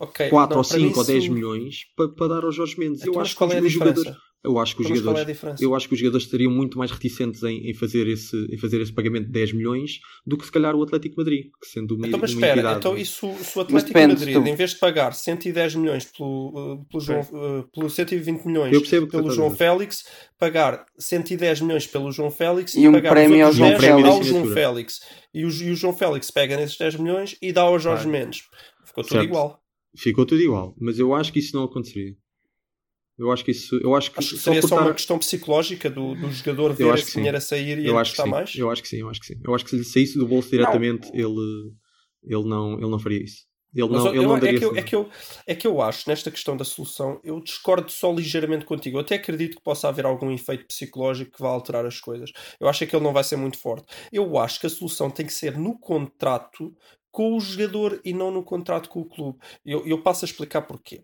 [0.00, 2.50] Ok, 4 não, ou para mim 5 ou 10 isso- milhões para, para dar ao
[2.50, 3.02] Jorge Mendes.
[3.02, 4.12] Então, eu acho que os, é a jogadores.
[4.48, 5.26] Eu acho que os é a jogadores.
[5.26, 5.62] diferença?
[5.62, 8.80] Eu acho que os jogadores estariam muito mais reticentes em, em fazer esse, em fazer
[8.80, 11.94] esse pagamento de 10 milhões do que se calhar o Atlético de Madrid, que sendo
[11.96, 12.78] uma, Então, mas uma espera, entidade.
[12.78, 15.12] então e se o, se o Atlético depende, de Madrid, tu- em vez de pagar
[15.14, 19.50] 110 milhões pelo, uh, pelo, João, uh, pelo 120 milhões pelo João.
[19.50, 20.04] Félix,
[20.38, 23.94] pagar 110 milhões pelo João Félix E um pagar prémio ao os João outros 10
[24.02, 24.16] Félix.
[24.16, 24.54] ao João.
[24.54, 25.00] Félix.
[25.34, 28.18] E o, e o João Félix pega nesses 10 milhões e dá ao Jorge Claro.
[28.24, 28.42] Mendes.
[28.84, 29.24] Ficou tudo Certo.
[29.26, 29.60] igual.
[29.96, 32.14] Ficou tudo igual, mas eu acho que isso não aconteceria.
[33.18, 33.76] Eu acho que isso.
[33.82, 36.94] Eu acho que, Acho só seria só cortar- uma questão psicológica do, do jogador ver
[36.94, 38.28] esse dinheiro a sair e eu a acho que sim.
[38.30, 38.54] mais.
[38.54, 39.34] Eu acho que sim, eu acho que sim.
[39.44, 41.72] Eu acho que se lhe saísse do bolso diretamente, ele,
[42.22, 43.46] ele, não, ele não faria isso.
[43.74, 45.08] Ele Mas não, eu- ele não é, que eu, é, que eu,
[45.46, 48.96] é que eu acho, nesta questão da solução, eu discordo só ligeiramente contigo.
[48.96, 52.30] Eu até acredito que possa haver algum efeito psicológico que vá alterar as coisas.
[52.58, 53.86] Eu acho é que ele não vai ser muito forte.
[54.12, 56.74] Eu acho que a solução tem que ser no contrato
[57.18, 59.38] com o jogador e não no contrato com o clube.
[59.66, 61.02] Eu, eu passo a explicar porquê.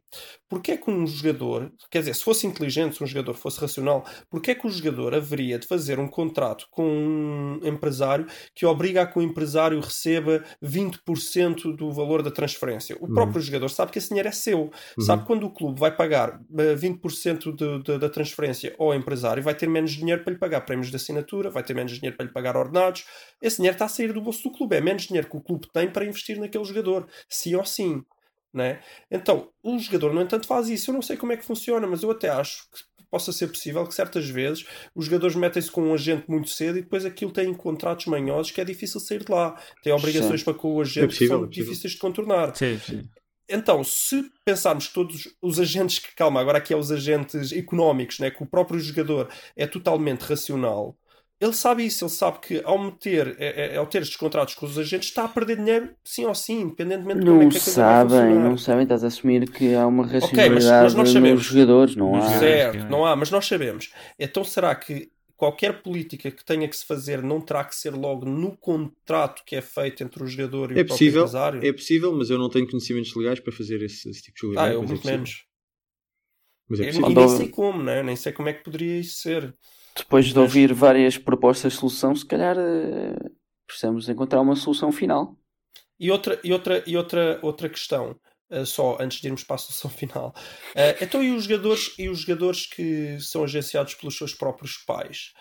[0.48, 4.04] Porque é que um jogador, quer dizer, se fosse inteligente, se um jogador fosse racional,
[4.30, 9.02] porque é que o jogador haveria de fazer um contrato com um empresário que obriga
[9.02, 12.96] a que o empresário receba 20% do valor da transferência?
[13.00, 13.14] O Uhum.
[13.14, 14.70] próprio jogador sabe que esse dinheiro é seu.
[15.00, 19.54] Sabe quando o clube vai pagar eh, 20% de- de- da transferência ao empresário, vai
[19.56, 22.32] ter menos dinheiro para lhe pagar prémios de assinatura, vai ter menos dinheiro para lhe
[22.32, 23.04] pagar ordenados.
[23.42, 24.76] Esse dinheiro está a sair do bolso do clube.
[24.76, 27.08] É menos dinheiro que o clube tem para investir naquele jogador.
[27.28, 28.04] Sim ou sim.
[28.52, 28.80] Né?
[29.10, 30.90] Então, o jogador, no entanto, faz isso.
[30.90, 33.86] Eu não sei como é que funciona, mas eu até acho que possa ser possível
[33.86, 37.54] que certas vezes os jogadores metem-se com um agente muito cedo e depois aquilo tem
[37.54, 39.56] contratos manhosos que é difícil sair de lá.
[39.84, 42.56] Tem obrigações para com o agente É possível, que são é difíceis de contornar.
[42.56, 43.02] Sim, sim.
[43.48, 48.18] Então, se pensarmos que todos os agentes que, calma, agora aqui é os agentes económicos,
[48.18, 50.96] né, que o próprio jogador é totalmente racional,
[51.44, 54.66] ele sabe isso, ele sabe que ao meter, é- é- ao ter estes contratos com
[54.66, 57.58] os agentes, está a perder dinheiro sim ou sim, independentemente de como é Não que
[57.58, 61.10] a coisa vai sabem, não sabem, estás a assumir que há uma racionalidade mas nós
[61.10, 61.40] sabemos.
[61.40, 62.28] nos jogadores, não há.
[62.38, 63.92] Certo, que- não há, mas nós sabemos.
[64.18, 68.24] Então será que qualquer política que tenha que se fazer não terá que ser logo
[68.26, 71.60] no contrato que é feito entre o jogador e É o próprio possível, empresário?
[71.60, 74.68] é possível, mas eu não tenho conhecimentos legais para fazer esse, esse tipo de Ah,
[74.68, 74.74] legalidade.
[74.74, 75.06] eu é muito possível.
[75.06, 75.44] menos.
[76.68, 77.10] Mas é possível.
[77.12, 78.02] e nem sei como, né?
[78.02, 79.54] nem sei como é que poderia isso ser.
[79.96, 83.14] Depois de ouvir várias propostas de solução, se calhar eh,
[83.66, 85.36] precisamos encontrar uma solução final.
[86.00, 88.18] E outra, e outra, e outra, outra questão,
[88.50, 90.34] eh, só antes de irmos para a solução final.
[90.74, 95.32] Eh, então, e os, jogadores, e os jogadores que são agenciados pelos seus próprios pais?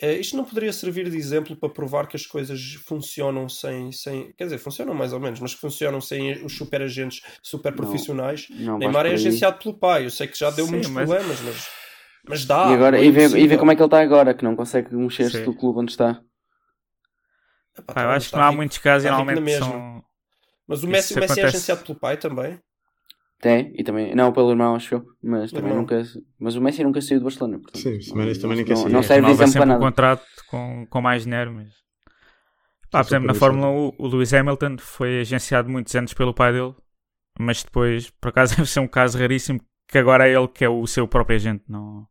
[0.00, 4.32] Isto não poderia servir de exemplo para provar que as coisas funcionam sem, sem.
[4.32, 8.46] Quer dizer, funcionam mais ou menos, mas que funcionam sem os super agentes super profissionais.
[8.50, 10.06] Não Neymar vais é agenciado pelo pai.
[10.06, 11.81] Eu sei que já deu Sim, muitos mas- problemas, mas.
[12.28, 12.70] Mas dá.
[12.70, 14.54] e, agora, é e, vê, e vê como é que ele está agora, que não
[14.54, 16.20] consegue mexer-se do clube onde está.
[17.76, 18.56] Epá, Pá, eu tá, acho que está não há rico.
[18.56, 20.04] muitos casos e rico na normalmente são.
[20.66, 22.58] Mas o Messi, o Messi é agenciado pelo pai também.
[23.40, 25.82] Tem, e também, não pelo irmão, acho eu, mas também Irmão.
[25.82, 26.00] nunca.
[26.38, 27.58] Mas o Messi nunca saiu do Barcelona.
[27.58, 29.80] Portanto, Sim, o Messi também não, quer não, não serve de exemplo para nada.
[29.80, 31.68] contrato com, com mais dinheiro, mas.
[32.88, 36.52] Pá, por exemplo, na Fórmula 1, o Lewis Hamilton foi agenciado muitos anos pelo pai
[36.52, 36.72] dele,
[37.36, 40.68] mas depois, por acaso, deve ser um caso raríssimo que agora é ele que é
[40.68, 41.64] o seu próprio agente.
[41.68, 42.06] Não...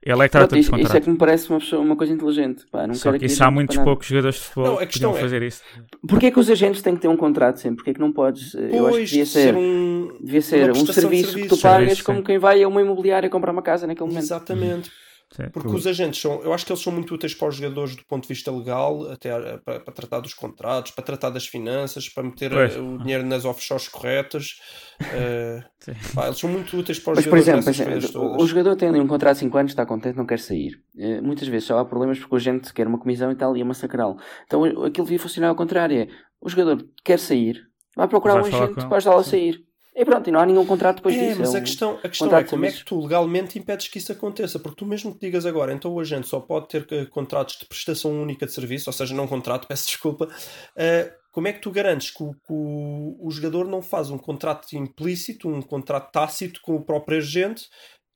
[0.00, 2.12] Ele é que trata dos isso, isso é que me parece uma, pessoa, uma coisa
[2.12, 2.64] inteligente.
[2.70, 5.16] Pá, não Só quero que isso há muitos poucos jogadores de futebol Não, que podiam
[5.16, 5.62] é- fazer isso.
[6.08, 7.76] Porquê é que os agentes têm que ter um contrato sempre?
[7.78, 8.54] Porquê é que não podes?
[8.54, 10.16] eh, Eu acho que Pois, devia de ser, um.
[10.20, 13.28] devia ser um de serviço que tu pagas Serviço, como quem vai a uma imobiliária
[13.28, 14.24] comprar uma casa naquele momento.
[14.24, 14.90] Exatamente.
[15.30, 15.50] Sim.
[15.52, 18.04] Porque os agentes são, eu acho que eles são muito úteis para os jogadores do
[18.06, 22.08] ponto de vista legal, até a- para, para tratar dos contratos, para tratar das finanças,
[22.08, 22.74] para meter Pois.
[22.74, 24.58] eh, o dinheiro nas offshores corretas.
[25.00, 25.92] Eh, Sim.
[26.14, 28.46] pá, eles são muito úteis para os Mas, por jogadores exemplo, nessas assim, coisas o,
[28.46, 30.80] jogador tem ali um contrato de 5 anos, está contente, não quer sair.
[30.96, 33.60] Eh, muitas vezes só há problemas porque o agente quer uma comissão e tal e
[33.60, 34.16] é massacrá-lo.
[34.46, 36.08] Então aquilo devia funcionar ao contrário: é
[36.40, 37.60] o jogador quer sair,
[37.94, 39.67] vai procurar Vai um agente para ajudá-lo a sair.
[39.94, 41.40] E pronto, e não há nenhum contrato depois É, disso.
[41.40, 43.98] mas é a um- questão, a questão é como é que tu legalmente impedes que
[43.98, 44.58] isso aconteça?
[44.58, 47.66] Porque tu mesmo que digas agora, então o agente só pode ter eh, contratos de
[47.66, 50.28] prestação única de serviço, ou seja, não contrato, peço desculpa.
[50.76, 54.72] eh, como é que tu garantes que, o, que o- jogador não faz um contrato
[54.74, 57.64] implícito, um contrato tácito com o próprio agente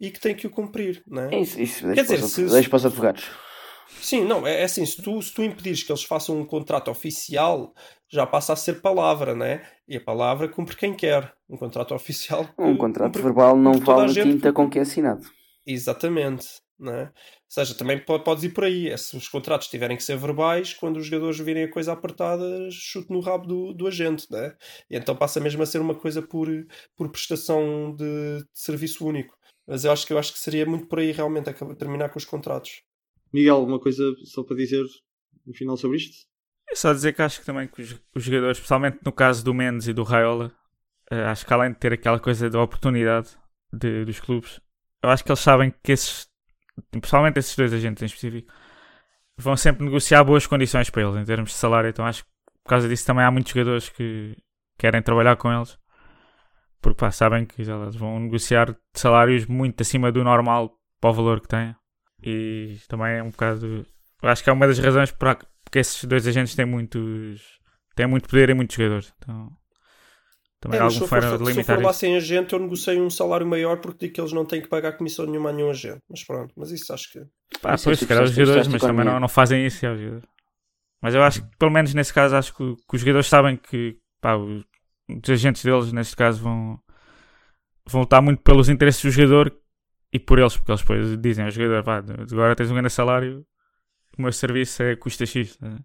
[0.00, 1.34] e que tem que o cumprir, não é?
[1.34, 3.24] É isso, isso Quer dizer, se- deixa para os advogados.
[4.00, 6.90] Sim, não, é, é assim, se tu, se tu impedires que eles façam um contrato
[6.90, 7.72] oficial,
[8.12, 9.66] já passa a ser palavra, né?
[9.88, 11.32] E a palavra cumpre quem quer.
[11.48, 12.46] Um contrato oficial.
[12.58, 15.26] Um contrato verbal não vale a gente, tinta com que é assinado.
[15.66, 16.60] Exatamente.
[16.78, 17.04] Né?
[17.04, 17.12] Ou
[17.48, 18.88] seja, também po- podes ir por aí.
[18.90, 22.68] É, se os contratos tiverem que ser verbais, quando os jogadores virem a coisa apertada,
[22.70, 24.26] chute no rabo do, do agente.
[24.30, 24.54] Né?
[24.90, 26.48] E então passa mesmo a ser uma coisa por,
[26.96, 29.34] por prestação de, de serviço único.
[29.66, 32.24] Mas eu acho que eu acho que seria muito por aí realmente terminar com os
[32.24, 32.82] contratos.
[33.32, 34.84] Miguel, alguma coisa só para dizer
[35.46, 36.26] no final sobre isto?
[36.72, 39.52] É só dizer que acho que também que os, os jogadores, especialmente no caso do
[39.52, 40.50] Mendes e do Raiola,
[41.10, 43.28] eh, acho que além de ter aquela coisa da oportunidade
[43.70, 44.58] de- dos clubes,
[45.02, 46.26] eu acho que eles sabem que esses,
[46.90, 48.50] principalmente esses dois agentes em específico,
[49.36, 51.90] vão sempre negociar boas condições para eles em termos de salário.
[51.90, 52.30] Então acho que
[52.64, 54.34] por causa disso também há muitos jogadores que
[54.78, 55.78] querem trabalhar com eles,
[56.80, 61.40] porque pá, sabem que eles vão negociar salários muito acima do normal para o valor
[61.40, 61.76] que têm.
[62.22, 63.86] E também é um bocado.
[64.22, 67.60] Acho que é uma das razões para porque esses dois agentes têm muitos
[67.96, 69.12] têm muito poder e muitos jogadores.
[69.18, 69.56] Então
[70.60, 72.52] também É, há se alguma eu for, de se eu limitar for lá sem agente,
[72.54, 75.50] eu negocio um salário maior porque digo que eles não têm que pagar comissão nenhuma
[75.50, 76.00] a nenhum agente.
[76.08, 77.20] Mas pronto, mas isso acho que.
[77.60, 79.64] Pá, Isso é pois, se tipo calhar os só- jogadores, mas também não, não fazem
[79.66, 79.84] isso.
[79.86, 80.28] é, os jogadores.
[81.02, 83.98] Mas eu acho que, pelo menos nesse caso, acho que, que os jogadores sabem que
[84.20, 84.64] pá, os,
[85.10, 86.80] os agentes deles, neste caso, vão,
[87.86, 89.54] vão lutar muito pelos interesses do jogador
[90.12, 91.98] e por eles, porque eles depois dizem ao jogador: pá,
[92.32, 93.44] agora tens um grande salário,
[94.18, 95.56] o meu serviço é custa X.
[95.56, 95.78] tá?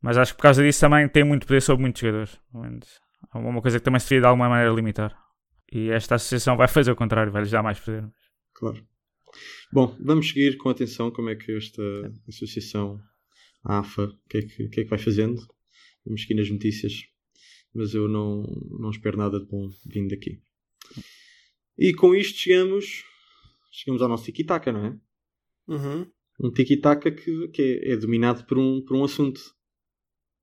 [0.00, 2.38] Mas acho que por causa disso também tem muito poder sobre muitos jogadores.
[3.34, 5.16] É uma coisa que também se devia de alguma maneira limitar.
[5.70, 8.08] E esta associação vai fazer o contrário, vai lhes dar mais poder.
[8.54, 8.84] Claro.
[9.72, 11.82] Bom, vamos seguir com atenção como é que esta
[12.28, 13.00] associação,
[13.64, 15.40] a AFA, o que, é que, que é que vai fazendo.
[16.04, 16.92] Vamos seguir nas notícias,
[17.74, 18.42] mas eu não,
[18.80, 20.42] não espero nada de bom vindo daqui.
[21.78, 23.04] E com isto chegamos,
[23.70, 24.98] chegamos ao nosso tiki-taka, não é?
[25.68, 26.10] Uhum.
[26.42, 29.40] Um tiki-taka que, que é, é dominado por um, por um assunto.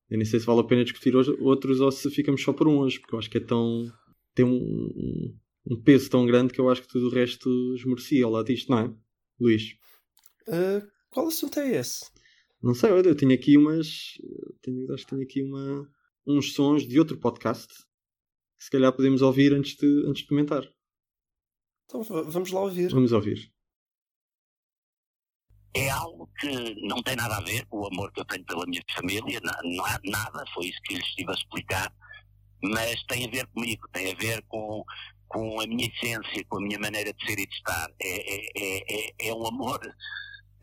[0.09, 2.67] Eu nem sei se vale a pena discutir hoje, outros ou se ficamos só por
[2.67, 3.91] um hoje, porque eu acho que é tão.
[4.33, 5.35] tem um,
[5.69, 8.69] um, peso tão grande que eu acho que tudo o resto esmorecia ao lado disto,
[8.69, 8.93] não é?
[9.39, 9.73] Luís?
[10.47, 12.05] Uh, qual assunto é esse?
[12.61, 14.13] Não sei, olha, eu tenho aqui umas.
[14.61, 15.89] Tenho, acho que tenho aqui uma,
[16.25, 17.67] uns sons de outro podcast
[18.57, 20.63] que se calhar podemos ouvir antes de, antes de comentar.
[21.85, 22.89] Então vamos lá ouvir.
[22.89, 23.51] Vamos ouvir.
[25.77, 28.65] É algo que não tem nada a ver com o amor que eu tenho pela
[28.65, 31.93] minha família, não há nada, foi isso que lhes estive a explicar,
[32.63, 34.83] mas tem a ver comigo, tem a ver com,
[35.27, 37.89] com a minha essência, com a minha maneira de ser e de estar.
[38.01, 39.79] É, é, é, é, é um amor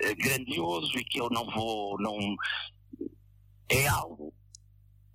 [0.01, 2.19] eh, grandioso e que eu não vou, não.
[3.69, 4.35] É algo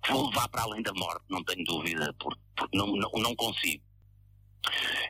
[0.02, 3.36] que vou levar para além da morte, não tenho dúvida, porque, porque não, não, não
[3.36, 3.84] consigo.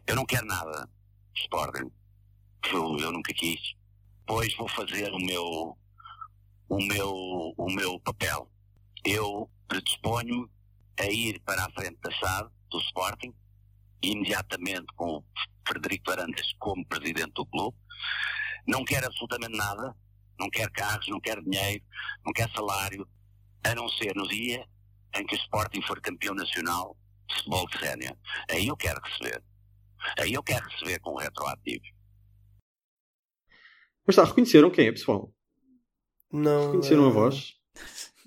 [0.07, 0.89] Eu não quero nada,
[1.37, 1.91] Sporting,
[2.73, 3.80] eu, eu nunca quis
[4.31, 5.77] depois vou fazer o meu
[6.69, 7.13] o meu
[7.57, 8.49] o meu papel.
[9.05, 10.49] Eu predisponho-me
[11.01, 13.35] a ir para a frente da SAD do Sporting
[14.01, 15.25] imediatamente com o
[15.67, 17.77] Frederico Varandas como presidente do clube.
[18.69, 19.97] Não quero absolutamente nada,
[20.39, 21.83] não quer carros, não quer dinheiro,
[22.25, 23.09] não quer salário,
[23.65, 24.65] a não ser no dia
[25.17, 26.97] em que o Sporting for campeão nacional
[27.29, 28.17] de futebol de sénior.
[28.49, 29.43] Aí eu quero receber.
[30.21, 32.00] Aí eu quero receber com retroativo.
[34.11, 35.33] Mas está, reconheceram quem é, pessoal?
[36.33, 36.67] Não.
[36.67, 37.53] Reconheceram a eh, voz?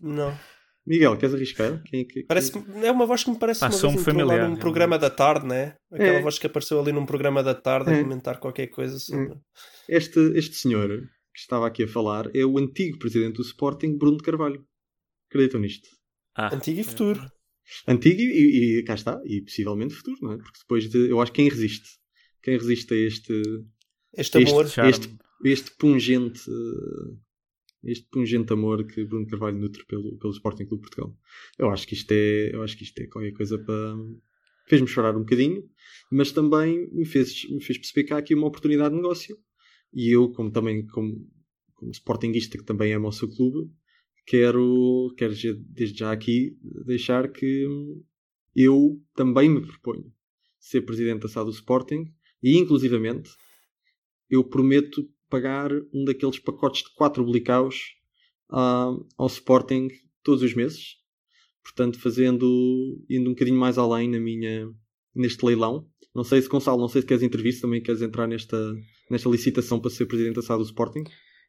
[0.01, 0.39] Não.
[0.87, 1.83] Miguel, queres arriscar?
[1.83, 4.55] Quem é que, Parece, é uma voz que me parece Ah, uma um familiar, num
[4.55, 5.75] programa da tarde, né?
[5.91, 6.21] Aquela É.
[6.21, 8.01] voz que apareceu ali num programa da tarde a É.
[8.01, 9.35] comentar qualquer coisa sobre.
[9.89, 10.87] Este, este senhor
[11.33, 14.65] que estava aqui a falar é o antigo presidente do Sporting, Bruno de Carvalho.
[15.29, 15.89] Acreditam nisto?
[16.33, 17.29] Ah, Antigo e futuro.
[17.85, 20.37] Antigo e, e cá está, e possivelmente futuro, não é?
[20.37, 21.89] Porque depois de, eu acho que quem resiste,
[22.41, 23.33] quem resiste a este,
[24.15, 24.67] Este Este amor.
[24.69, 24.91] charme.
[24.91, 26.41] este- este pungente,
[27.83, 31.17] este pungente amor que Bruno Carvalho nutre pelo, pelo Sporting Clube Portugal.
[31.57, 33.95] Eu acho que isto é, eu acho que isto é qualquer coisa para
[34.67, 35.69] fez-me chorar um bocadinho,
[36.11, 39.37] mas também me fez, me fez perceber que há aqui uma oportunidade de negócio.
[39.93, 41.29] E eu, como também como,
[41.75, 43.71] como que também ama o seu clube,
[44.25, 45.33] quero, quero
[45.69, 47.67] desde já aqui deixar que
[48.55, 50.11] eu também me proponho
[50.59, 52.05] ser presidente da SAD do Sporting
[52.41, 53.29] e inclusivamente
[54.29, 57.75] eu prometo pagar um daqueles pacotes de 4 blicaus
[58.51, 59.87] ah, ao Sporting
[60.21, 60.97] todos os meses.
[61.63, 62.45] Portanto, fazendo,
[63.09, 64.69] indo um bocadinho mais além na minha,
[65.15, 65.87] neste leilão.
[66.13, 67.23] Não sei se, Gonçalo, não sei se queres
[67.55, 68.55] se também queres entrar nesta,
[69.09, 71.03] nesta licitação para ser presidente da SAD do Sporting.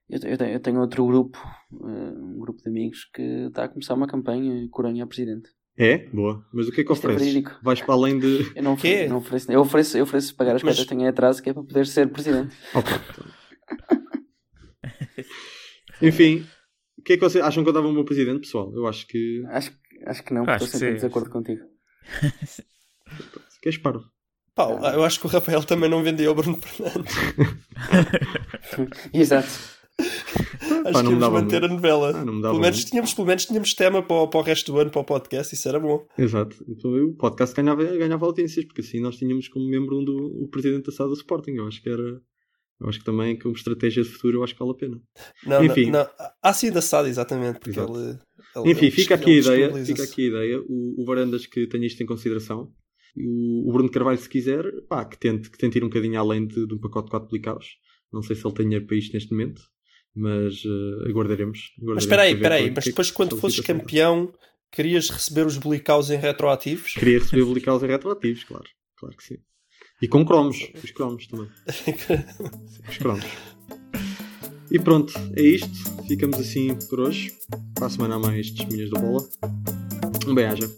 [0.08, 1.38] Eu, eu tenho, eu tenho outro grupo,
[1.72, 5.50] eh, um grupo de amigos que está a começar uma campanha Coronha a presidente.
[5.76, 6.08] É?
[6.08, 6.42] Boa.
[6.54, 7.32] Mas o que é que Isto é ofereces?
[7.34, 7.58] verídico.
[7.62, 8.52] Vais para além de.
[8.56, 11.08] Eu não, ofereço, não ofereço, eu ofereço, eu ofereço pagar as Mas- coisas que tenho
[11.08, 12.56] atraso, que é para poder ser presidente.
[12.74, 12.92] Ok.
[16.02, 16.44] Enfim,
[16.98, 18.72] o que é que vocês acham que eu dava o meu presidente, pessoal?
[18.74, 19.42] Eu acho que.
[19.48, 21.62] Acho, que- acho que não, Acho estou sempre em desacordo contigo.
[23.62, 24.04] Que és parvo.
[24.54, 27.14] Pá, eu acho que o Rafael também não vendeu o Bruno Fernandes.
[29.14, 29.48] Exato.
[29.98, 31.72] Acho Pá, que íamos dava manter muito.
[31.72, 32.10] a novela.
[32.10, 32.90] Ah, pelo, menos muito.
[32.90, 35.54] tínhamos, pelo menos tínhamos tema para, o- para o resto do ano, para o podcast,
[35.54, 36.06] isso era bom.
[36.18, 36.62] Exato.
[36.68, 40.48] Então o podcast ganhava, ganhava audiências, porque assim nós tínhamos como membro um do o
[40.48, 41.52] presidente da SAD do Sporting.
[41.52, 42.20] Eu acho que era.
[42.84, 45.00] Eu acho que também, como estratégia de futuro, eu acho que vale a pena.
[45.46, 45.90] Não, Enfim.
[45.90, 46.06] não,
[46.44, 46.52] não.
[46.52, 47.58] Sim, da SAD, exatamente.
[47.58, 47.92] Porque Exato.
[47.98, 48.18] ele,
[48.56, 49.84] ele- Enfim, ele fica dis- aqui a ele ideia.
[49.86, 50.60] Fica aqui a ideia.
[50.68, 52.70] O, o Varandas que tenha isto em consideração.
[53.16, 56.46] O, o Bruno Carvalho, se quiser, pá, que tente, que tente ir um bocadinho além
[56.46, 57.66] de, de um pacote de 4 blicaus.
[58.12, 59.62] Não sei se ele tem dinheiro para isto neste momento,
[60.14, 61.72] mas eh, aguardaremos.
[61.78, 62.62] Mas aguardaremos espera aí, espera aí.
[62.64, 64.32] qual- Mas que- depois, quando fosses campeão,
[64.70, 66.92] querias receber os blicaus em retroativos?
[66.92, 68.64] Queria receber blicaus e retroativos, claro.
[68.98, 69.36] Claro que sim.
[70.04, 70.68] E com cromos.
[70.84, 71.48] Os cromos também.
[72.86, 73.24] Os cromos.
[74.70, 75.70] E pronto, é isto.
[76.06, 77.32] Ficamos assim por hoje.
[77.74, 79.26] Para a semana há mais testemunhas da bola.
[80.28, 80.70] Um bem-aja.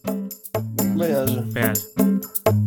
[0.97, 1.43] Bem, haja.
[1.43, 2.66] Bem,